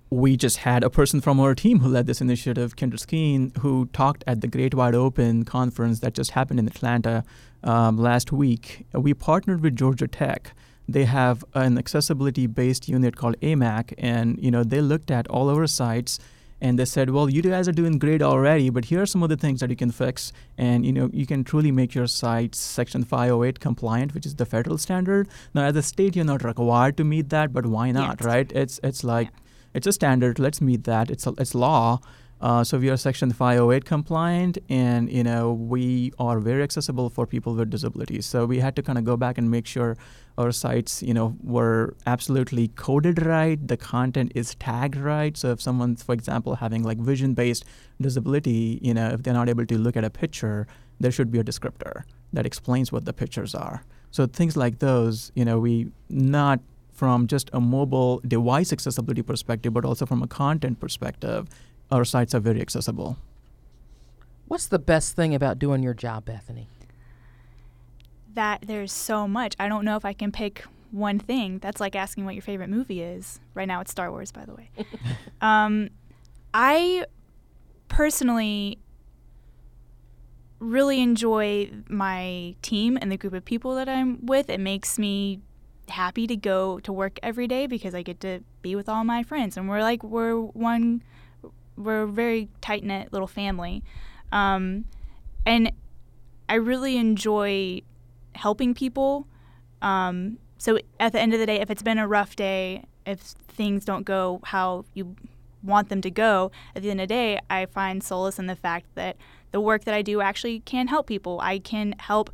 we 0.10 0.38
just 0.38 0.58
had 0.58 0.84
a 0.84 0.90
person 0.90 1.22
from 1.22 1.40
our 1.40 1.56
team 1.56 1.80
who 1.80 1.90
led 1.90 2.06
this 2.06 2.22
initiative, 2.22 2.76
Kendra 2.76 3.00
Skeen, 3.00 3.56
who 3.58 3.88
talked 3.94 4.24
at 4.28 4.42
the 4.42 4.48
Great 4.48 4.74
Wide 4.74 4.96
Open 4.96 5.44
conference 5.44 6.00
that 6.00 6.14
just 6.14 6.32
happened 6.32 6.60
in 6.60 6.68
Atlanta 6.68 7.24
um, 7.64 7.98
last 7.98 8.32
week. 8.32 8.86
We 8.94 9.14
partnered 9.14 9.62
with 9.62 9.76
Georgia 9.76 10.08
Tech. 10.08 10.54
They 10.88 11.06
have 11.06 11.44
an 11.54 11.78
accessibility-based 11.78 12.90
unit 12.90 13.16
called 13.16 13.40
AMAC, 13.40 13.94
and 13.98 14.38
you 14.44 14.52
know 14.52 14.64
they 14.64 14.82
looked 14.82 15.10
at 15.10 15.28
all 15.28 15.50
our 15.50 15.66
sites 15.66 16.20
and 16.68 16.80
they 16.80 16.86
said, 16.86 17.10
"Well, 17.16 17.30
you 17.30 17.42
guys 17.44 17.68
are 17.68 17.74
doing 17.82 18.00
great 18.04 18.22
already, 18.28 18.70
but 18.78 18.86
here 18.86 19.02
are 19.04 19.10
some 19.14 19.22
of 19.26 19.30
the 19.34 19.38
things 19.44 19.60
that 19.60 19.70
you 19.70 19.76
can 19.84 19.92
fix, 19.92 20.32
and 20.58 20.86
you 20.88 20.94
know 20.98 21.10
you 21.22 21.26
can 21.32 21.44
truly 21.44 21.72
make 21.82 21.94
your 22.00 22.08
site 22.08 22.56
Section 22.56 23.04
508 23.04 23.60
compliant, 23.68 24.14
which 24.16 24.26
is 24.32 24.36
the 24.42 24.46
federal 24.56 24.78
standard. 24.88 25.28
Now, 25.54 25.66
as 25.66 25.76
a 25.76 25.84
state, 25.92 26.16
you're 26.16 26.26
not 26.34 26.44
required 26.52 26.98
to 26.98 27.04
meet 27.14 27.30
that, 27.38 27.54
but 27.60 27.66
why 27.78 27.92
not, 27.92 28.18
Yes. 28.22 28.26
right? 28.34 28.52
It's 28.64 28.80
it's 28.92 29.04
like 29.14 29.30
it's 29.74 29.88
a 29.88 29.92
standard. 30.02 30.40
Let's 30.40 30.62
meet 30.62 30.84
that. 30.86 31.12
It's 31.12 31.28
a, 31.28 31.34
it's 31.38 31.54
law. 31.68 32.00
Uh, 32.42 32.62
so 32.70 32.78
we 32.78 32.90
are 32.94 32.98
Section 32.98 33.32
508 33.32 33.86
compliant, 33.86 34.58
and 34.70 35.10
you 35.18 35.24
know 35.24 35.44
we 35.76 36.12
are 36.20 36.40
very 36.50 36.64
accessible 36.64 37.10
for 37.10 37.26
people 37.36 37.54
with 37.60 37.70
disabilities. 37.76 38.26
So 38.26 38.46
we 38.46 38.60
had 38.60 38.76
to 38.76 38.82
kind 38.90 38.98
of 38.98 39.06
go 39.12 39.16
back 39.18 39.38
and 39.38 39.50
make 39.50 39.66
sure 39.76 39.96
our 40.38 40.52
sites, 40.52 41.04
you 41.04 41.14
know, 41.14 41.36
were 41.44 41.96
absolutely 42.08 42.70
coded 42.70 43.24
right. 43.26 43.68
The 43.68 43.78
content 43.78 44.32
is 44.34 44.56
tagged 44.56 44.96
right. 44.96 45.38
So 45.38 45.52
if 45.52 45.62
someone's, 45.62 46.02
for 46.02 46.14
example, 46.14 46.56
having 46.56 46.84
like 46.84 46.98
vision-based 46.98 47.64
disability, 48.02 48.80
you 48.82 48.94
know, 48.94 49.10
if 49.10 49.24
they're 49.24 49.34
not 49.34 49.50
able 49.50 49.66
to 49.66 49.78
look 49.78 49.96
at 49.96 50.04
a 50.04 50.10
picture, 50.10 50.68
there 51.00 51.12
should 51.12 51.32
be 51.32 51.40
a 51.40 51.44
descriptor 51.44 52.04
that 52.32 52.46
explains 52.46 52.92
what 52.92 53.06
the 53.06 53.14
pictures 53.14 53.54
are. 53.54 53.84
So 54.12 54.26
things 54.26 54.58
like 54.58 54.80
those, 54.80 55.32
you 55.36 55.46
know, 55.46 55.60
we 55.60 55.92
not 56.10 56.60
from 56.94 57.28
just 57.28 57.50
a 57.54 57.60
mobile 57.60 58.22
device 58.28 58.72
accessibility 58.72 59.22
perspective, 59.22 59.74
but 59.74 59.86
also 59.86 60.06
from 60.06 60.22
a 60.22 60.28
content 60.28 60.80
perspective, 60.80 61.48
our 61.92 62.06
sites 62.06 62.34
are 62.34 62.40
very 62.40 62.62
accessible. 62.62 63.18
What's 64.48 64.68
the 64.68 64.80
best 64.80 65.16
thing 65.16 65.34
about 65.34 65.58
doing 65.58 65.82
your 65.84 65.94
job, 65.94 66.26
Bethany? 66.26 66.68
That 68.34 68.64
there's 68.66 68.92
so 68.92 69.28
much. 69.28 69.56
I 69.60 69.68
don't 69.68 69.86
know 69.86 69.96
if 69.96 70.06
I 70.06 70.14
can 70.14 70.32
pick 70.32 70.64
one 70.92 71.20
thing. 71.20 71.60
That's 71.60 71.82
like 71.82 71.96
asking 71.96 72.26
what 72.26 72.36
your 72.36 72.42
favorite 72.42 72.70
movie 72.70 73.02
is. 73.02 73.40
Right 73.54 73.68
now, 73.68 73.82
it's 73.82 73.92
Star 73.92 74.12
Wars, 74.12 74.32
by 74.32 74.46
the 74.46 74.54
way. 74.54 74.70
um, 75.42 75.90
I 76.54 77.06
personally 77.88 78.80
really 80.60 81.02
enjoy 81.02 81.70
my 81.90 82.56
team 82.62 82.98
and 83.02 83.12
the 83.12 83.18
group 83.18 83.34
of 83.34 83.44
people 83.44 83.76
that 83.76 83.90
I'm 83.90 84.26
with. 84.26 84.50
It 84.50 84.60
makes 84.60 84.98
me 84.98 85.40
happy 85.90 86.28
to 86.28 86.36
go 86.36 86.80
to 86.80 86.94
work 86.94 87.20
every 87.22 87.48
day 87.48 87.68
because 87.68 87.94
I 87.94 88.02
get 88.02 88.20
to 88.22 88.40
be 88.62 88.76
with 88.76 88.88
all 88.88 89.04
my 89.04 89.24
friends, 89.24 89.58
and 89.58 89.68
we're 89.68 89.82
like 89.82 90.04
we're 90.04 90.40
one, 90.40 91.04
we're 91.76 92.04
a 92.04 92.08
very 92.08 92.50
tight 92.62 92.84
knit 92.84 93.12
little 93.12 93.28
family, 93.28 93.84
um, 94.32 94.86
and 95.46 95.72
I 96.48 96.56
really 96.56 96.98
enjoy 96.98 97.82
helping 98.36 98.74
people. 98.74 99.28
Um, 99.82 100.38
so 100.58 100.80
at 101.00 101.12
the 101.12 101.20
end 101.20 101.34
of 101.34 101.40
the 101.40 101.46
day, 101.46 101.60
if 101.60 101.70
it's 101.70 101.84
been 101.84 101.98
a 101.98 102.08
rough 102.08 102.36
day, 102.36 102.86
if 103.06 103.20
things 103.20 103.86
don't 103.86 104.06
go 104.06 104.40
how 104.46 104.86
you 104.94 105.16
want 105.62 105.90
them 105.90 106.02
to 106.02 106.12
go, 106.12 106.52
at 106.76 106.84
the 106.84 106.92
end 106.92 107.02
of 107.02 107.08
the 107.08 107.14
day, 107.14 107.40
I 107.50 107.66
find 107.66 108.04
solace 108.04 108.40
in 108.40 108.48
the 108.48 108.56
fact 108.56 108.88
that 108.96 109.18
the 109.52 109.62
work 109.62 109.86
that 109.86 109.94
I 109.94 110.02
do 110.02 110.22
actually 110.22 110.60
can 110.62 110.88
help 110.88 111.08
people. 111.08 111.40
I 111.42 111.60
can 111.60 111.96
help 112.00 112.32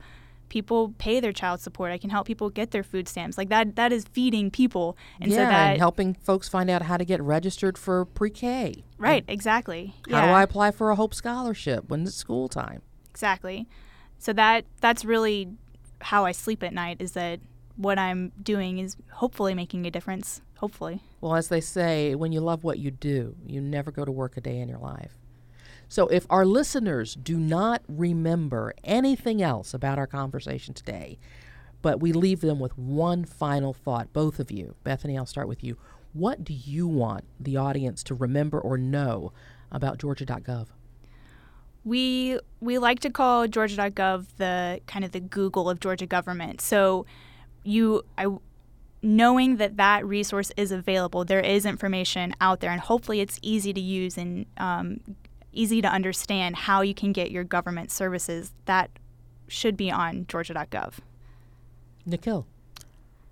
people 0.49 0.93
pay 0.97 1.19
their 1.19 1.31
child 1.31 1.61
support. 1.61 1.91
I 1.91 1.97
can 1.97 2.09
help 2.09 2.27
people 2.27 2.49
get 2.49 2.71
their 2.71 2.83
food 2.83 3.07
stamps. 3.07 3.37
Like 3.37 3.49
that 3.49 3.75
that 3.75 3.91
is 3.91 4.05
feeding 4.11 4.51
people. 4.51 4.97
And 5.21 5.31
yeah, 5.31 5.37
so 5.37 5.41
that 5.43 5.69
and 5.71 5.77
helping 5.79 6.15
folks 6.15 6.49
find 6.49 6.69
out 6.69 6.81
how 6.81 6.97
to 6.97 7.05
get 7.05 7.21
registered 7.21 7.77
for 7.77 8.05
pre-K. 8.05 8.83
Right, 8.97 9.23
exactly. 9.27 9.93
How 10.09 10.25
do 10.25 10.31
I 10.31 10.43
apply 10.43 10.71
for 10.71 10.89
a 10.89 10.95
Hope 10.95 11.13
Scholarship 11.13 11.89
when 11.89 12.03
it's 12.03 12.15
school 12.15 12.49
time? 12.49 12.81
Exactly. 13.11 13.67
So 14.17 14.33
that 14.33 14.65
that's 14.81 15.05
really 15.05 15.49
how 16.01 16.25
I 16.25 16.31
sleep 16.31 16.63
at 16.63 16.73
night 16.73 16.97
is 16.99 17.13
that 17.13 17.39
what 17.75 17.97
I'm 17.97 18.31
doing 18.41 18.79
is 18.79 18.97
hopefully 19.13 19.53
making 19.53 19.85
a 19.85 19.91
difference. 19.91 20.41
Hopefully. 20.57 21.01
Well, 21.21 21.35
as 21.35 21.47
they 21.47 21.61
say, 21.61 22.15
when 22.15 22.33
you 22.33 22.41
love 22.41 22.63
what 22.63 22.79
you 22.79 22.91
do, 22.91 23.35
you 23.45 23.61
never 23.61 23.91
go 23.91 24.03
to 24.03 24.11
work 24.11 24.35
a 24.35 24.41
day 24.41 24.59
in 24.59 24.67
your 24.67 24.79
life. 24.79 25.17
So, 25.87 26.07
if 26.07 26.27
our 26.29 26.45
listeners 26.45 27.15
do 27.15 27.37
not 27.37 27.81
remember 27.87 28.73
anything 28.83 29.41
else 29.41 29.73
about 29.73 29.97
our 29.97 30.05
conversation 30.05 30.73
today, 30.73 31.17
but 31.81 31.99
we 31.99 32.11
leave 32.11 32.41
them 32.41 32.59
with 32.59 32.77
one 32.77 33.25
final 33.25 33.73
thought, 33.73 34.11
both 34.13 34.39
of 34.39 34.51
you, 34.51 34.75
Bethany, 34.83 35.17
I'll 35.17 35.25
start 35.25 35.47
with 35.47 35.63
you. 35.63 35.77
What 36.13 36.43
do 36.43 36.53
you 36.53 36.87
want 36.87 37.23
the 37.39 37.57
audience 37.57 38.03
to 38.03 38.15
remember 38.15 38.59
or 38.59 38.77
know 38.77 39.31
about 39.71 39.97
Georgia.gov? 39.97 40.67
We 41.85 42.39
we 42.59 42.77
like 42.77 42.99
to 43.01 43.09
call 43.09 43.47
Georgia.gov 43.47 44.25
the 44.37 44.81
kind 44.85 45.05
of 45.05 45.11
the 45.11 45.19
Google 45.19 45.69
of 45.69 45.79
Georgia 45.79 46.05
government. 46.05 46.61
So 46.61 47.05
you 47.63 48.03
I 48.17 48.27
knowing 49.01 49.57
that 49.57 49.77
that 49.77 50.05
resource 50.05 50.51
is 50.57 50.71
available, 50.71 51.23
there 51.23 51.39
is 51.39 51.65
information 51.65 52.33
out 52.41 52.59
there, 52.59 52.71
and 52.71 52.81
hopefully 52.81 53.21
it's 53.21 53.39
easy 53.41 53.73
to 53.73 53.79
use 53.79 54.17
and 54.17 54.45
um, 54.57 54.99
easy 55.53 55.81
to 55.81 55.87
understand 55.87 56.55
how 56.55 56.81
you 56.81 56.93
can 56.93 57.11
get 57.13 57.31
your 57.31 57.43
government 57.43 57.91
services. 57.91 58.51
That 58.65 58.89
should 59.47 59.77
be 59.77 59.89
on 59.89 60.25
Georgia.gov. 60.27 60.95
Nikhil. 62.05 62.45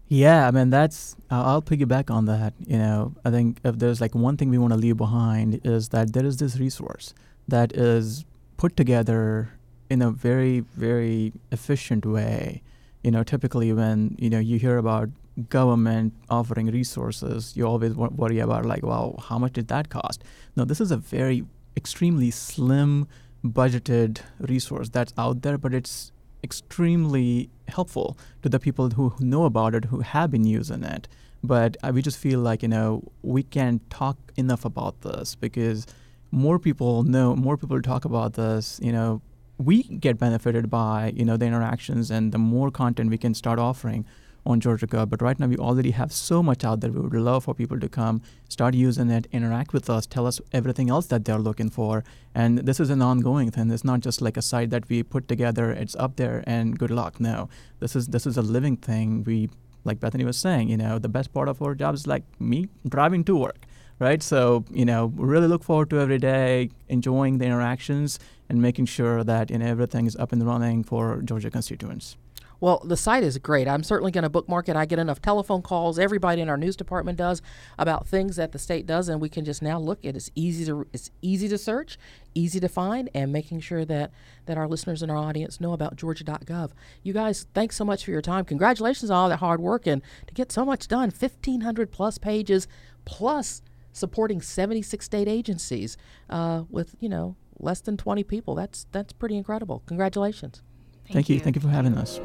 Yeah, 0.08 0.48
I 0.48 0.52
mean 0.52 0.70
that's. 0.70 1.16
Uh, 1.30 1.44
I'll 1.44 1.62
piggyback 1.62 2.10
on 2.10 2.26
that. 2.26 2.54
You 2.66 2.78
know, 2.78 3.14
I 3.26 3.30
think 3.30 3.60
if 3.66 3.78
there's 3.78 4.00
like 4.00 4.16
one 4.16 4.38
thing 4.38 4.50
we 4.50 4.58
want 4.58 4.72
to 4.72 4.80
leave 4.80 4.96
behind 4.98 5.62
is 5.66 5.90
that 5.90 6.14
there 6.14 6.26
is 6.26 6.38
this 6.38 6.58
resource 6.58 7.14
that 7.48 7.74
is 7.74 8.24
put 8.58 8.76
together 8.76 9.52
in 9.90 10.02
a 10.02 10.12
very, 10.12 10.60
very 10.60 11.34
efficient 11.52 12.06
way. 12.06 12.62
You 13.04 13.12
know, 13.12 13.24
typically 13.24 13.72
when 13.72 14.16
you 14.20 14.30
know 14.30 14.40
you 14.40 14.60
hear 14.60 14.78
about 14.78 15.10
government 15.50 16.14
offering 16.30 16.68
resources, 16.68 17.56
you 17.56 17.66
always 17.66 17.94
worry 17.94 18.40
about 18.40 18.66
like, 18.66 18.84
well, 18.84 19.24
how 19.30 19.38
much 19.38 19.54
did 19.54 19.68
that 19.68 19.90
cost? 19.90 20.24
No, 20.56 20.66
this 20.66 20.82
is 20.82 20.92
a 20.92 20.98
very 20.98 21.46
extremely 21.76 22.32
slim 22.32 23.08
budgeted 23.46 24.20
resource 24.40 24.90
that's 24.90 25.14
out 25.18 25.44
there, 25.44 25.58
but 25.58 25.74
it's 25.74 26.12
extremely 26.44 27.50
helpful 27.68 28.18
to 28.42 28.50
the 28.50 28.60
people 28.60 28.90
who 28.90 29.14
know 29.20 29.46
about 29.46 29.76
it, 29.76 29.86
who 29.86 30.00
have 30.02 30.32
been 30.32 30.46
using 30.46 30.84
it. 30.84 31.08
But 31.44 31.78
uh, 31.84 31.92
we 31.94 32.02
just 32.02 32.18
feel 32.18 32.40
like, 32.40 32.64
you 32.64 32.68
know, 32.68 33.04
we 33.22 33.44
can't 33.44 33.88
talk 33.90 34.18
enough 34.36 34.66
about 34.66 35.02
this 35.02 35.36
because 35.36 35.86
more 36.32 36.60
people 36.60 37.04
know, 37.04 37.36
more 37.36 37.58
people 37.58 37.82
talk 37.82 38.06
about 38.06 38.34
this, 38.34 38.80
you 38.82 38.92
know, 38.92 39.22
we 39.58 39.84
get 39.84 40.20
benefited 40.20 40.70
by, 40.70 41.14
you 41.16 41.26
know, 41.26 41.38
the 41.38 41.46
interactions 41.46 42.12
and 42.12 42.32
the 42.32 42.38
more 42.38 42.70
content 42.70 43.10
we 43.10 43.18
can 43.18 43.34
start 43.34 43.58
offering 43.58 44.06
on 44.48 44.62
Georgia 44.62 44.88
But 44.88 45.22
right 45.22 45.38
now, 45.38 45.48
we 45.48 45.58
already 45.58 45.92
have 45.92 46.12
so 46.14 46.42
much 46.42 46.64
out 46.64 46.80
there. 46.80 46.92
We 46.92 47.02
would 47.02 47.14
love 47.14 47.44
for 47.44 47.54
people 47.54 47.80
to 47.80 47.90
come, 47.90 48.22
start 48.48 48.74
using 48.74 49.10
it, 49.10 49.28
interact 49.32 49.74
with 49.74 49.90
us, 49.90 50.06
tell 50.06 50.26
us 50.26 50.40
everything 50.54 50.90
else 50.90 51.08
that 51.08 51.26
they're 51.26 51.38
looking 51.38 51.70
for. 51.70 52.04
And 52.34 52.60
this 52.60 52.80
is 52.80 52.90
an 52.90 53.02
ongoing 53.02 53.52
thing. 53.52 53.70
It's 53.70 53.84
not 53.84 54.00
just 54.00 54.22
like 54.22 54.38
a 54.38 54.42
site 54.42 54.70
that 54.70 54.88
we 54.88 55.04
put 55.04 55.28
together. 55.28 55.72
It's 55.72 55.96
up 55.98 56.16
there 56.16 56.44
and 56.48 56.80
good 56.80 56.92
luck. 56.92 57.20
No, 57.20 57.50
this 57.80 57.96
is 57.96 58.08
this 58.08 58.26
is 58.26 58.38
a 58.38 58.42
living 58.42 58.78
thing. 58.78 59.24
We, 59.26 59.50
like 59.84 60.00
Bethany 60.00 60.24
was 60.24 60.38
saying, 60.38 60.70
you 60.70 60.78
know, 60.78 60.98
the 60.98 61.10
best 61.10 61.34
part 61.34 61.50
of 61.50 61.62
our 61.62 61.76
job 61.76 61.96
is 61.96 62.08
like 62.08 62.24
me 62.40 62.70
driving 62.88 63.24
to 63.26 63.36
work. 63.36 63.67
Right, 64.00 64.22
so 64.22 64.64
you 64.72 64.86
know, 64.86 65.08
we 65.08 65.26
really 65.26 65.48
look 65.48 65.64
forward 65.64 65.90
to 65.90 66.00
every 66.00 66.20
day, 66.20 66.70
enjoying 66.88 67.40
the 67.40 67.46
interactions, 67.46 68.20
and 68.48 68.62
making 68.62 68.86
sure 68.86 69.24
that 69.24 69.50
you 69.50 69.58
know 69.58 69.66
everything 69.66 70.06
is 70.06 70.16
up 70.18 70.32
and 70.32 70.46
running 70.46 70.84
for 70.84 71.22
Georgia 71.24 71.50
constituents. 71.50 72.16
Well, 72.60 72.82
the 72.84 72.98
site 72.98 73.24
is 73.24 73.38
great. 73.38 73.68
I'm 73.68 73.84
certainly 73.84 74.12
going 74.12 74.24
to 74.24 74.30
bookmark 74.30 74.68
it. 74.68 74.76
I 74.76 74.86
get 74.86 74.98
enough 74.98 75.22
telephone 75.22 75.62
calls. 75.62 76.00
Everybody 76.00 76.42
in 76.42 76.50
our 76.50 76.58
news 76.58 76.76
department 76.76 77.18
does 77.18 77.42
about 77.78 78.08
things 78.08 78.36
that 78.38 78.52
the 78.52 78.58
state 78.58 78.88
does, 78.88 79.10
and 79.10 79.22
we 79.22 79.30
can 79.30 79.46
just 79.46 79.62
now 79.62 79.80
look. 79.80 80.00
It 80.02 80.16
is 80.16 80.32
easy 80.34 80.66
to 80.66 80.88
it's 80.94 81.12
easy 81.22 81.48
to 81.50 81.58
search, 81.58 82.00
easy 82.34 82.60
to 82.60 82.68
find, 82.68 83.10
and 83.14 83.32
making 83.32 83.60
sure 83.60 83.86
that 83.86 84.12
that 84.48 84.58
our 84.58 84.68
listeners 84.68 85.04
and 85.04 85.12
our 85.12 85.18
audience 85.18 85.62
know 85.62 85.74
about 85.74 85.96
Georgia.gov. 85.96 86.72
You 87.04 87.14
guys, 87.14 87.46
thanks 87.54 87.76
so 87.76 87.86
much 87.86 88.04
for 88.06 88.12
your 88.12 88.22
time. 88.22 88.46
Congratulations 88.46 89.12
on 89.12 89.18
all 89.18 89.30
that 89.30 89.38
hard 89.38 89.62
work 89.62 89.86
and 89.86 90.02
to 90.26 90.34
get 90.34 90.52
so 90.52 90.66
much 90.66 90.88
done. 90.88 91.12
1,500 91.12 91.92
plus 91.92 92.18
pages, 92.18 92.68
plus 93.06 93.62
supporting 93.98 94.42
76 94.42 95.04
state 95.04 95.28
agencies 95.28 95.98
uh, 96.30 96.64
with 96.70 96.96
you 97.00 97.10
know 97.10 97.36
less 97.60 97.82
than 97.82 97.98
20 97.98 98.24
people. 98.24 98.56
That's 98.56 98.86
that's 98.92 99.14
pretty 99.14 99.36
incredible. 99.36 99.84
Congratulations. 99.86 100.62
Thank, 101.06 101.14
Thank 101.14 101.30
you. 101.30 101.36
you. 101.36 101.42
Thank 101.42 101.56
you 101.56 101.62
for 101.62 101.70
having 101.70 101.96
us. 101.96 102.20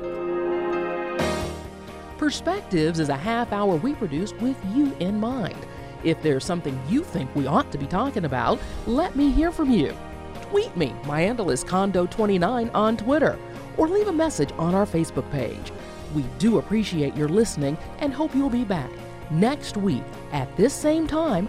Perspectives 2.18 3.00
is 3.00 3.08
a 3.08 3.16
half 3.16 3.52
hour 3.52 3.76
we 3.76 3.94
produce 3.94 4.32
with 4.35 4.56
you 4.74 4.94
in 5.00 5.18
mind. 5.18 5.56
If 6.04 6.22
there's 6.22 6.44
something 6.44 6.80
you 6.88 7.02
think 7.02 7.35
we 7.35 7.46
ought 7.46 7.70
to 7.72 7.78
be 7.78 7.87
talking 7.87 8.24
about, 8.24 8.61
let 8.87 9.16
me 9.16 9.30
hear 9.30 9.50
from 9.50 9.70
you. 9.70 9.96
Tweet 10.42 10.76
me. 10.76 10.94
My 11.06 11.22
handle 11.22 11.50
is 11.50 11.64
Condo29 11.64 12.70
on 12.74 12.96
Twitter, 12.96 13.38
or 13.76 13.88
leave 13.88 14.08
a 14.08 14.12
message 14.12 14.50
on 14.58 14.74
our 14.74 14.87
Facebook 14.87 15.30
page. 15.30 15.72
We 16.14 16.24
do 16.38 16.58
appreciate 16.58 17.16
your 17.16 17.28
listening 17.28 17.78
and 17.98 18.12
hope 18.12 18.35
you'll 18.35 18.50
be 18.50 18.64
back 18.64 18.90
next 19.30 19.76
week 19.76 20.04
at 20.32 20.54
this 20.56 20.74
same 20.74 21.06
time 21.06 21.48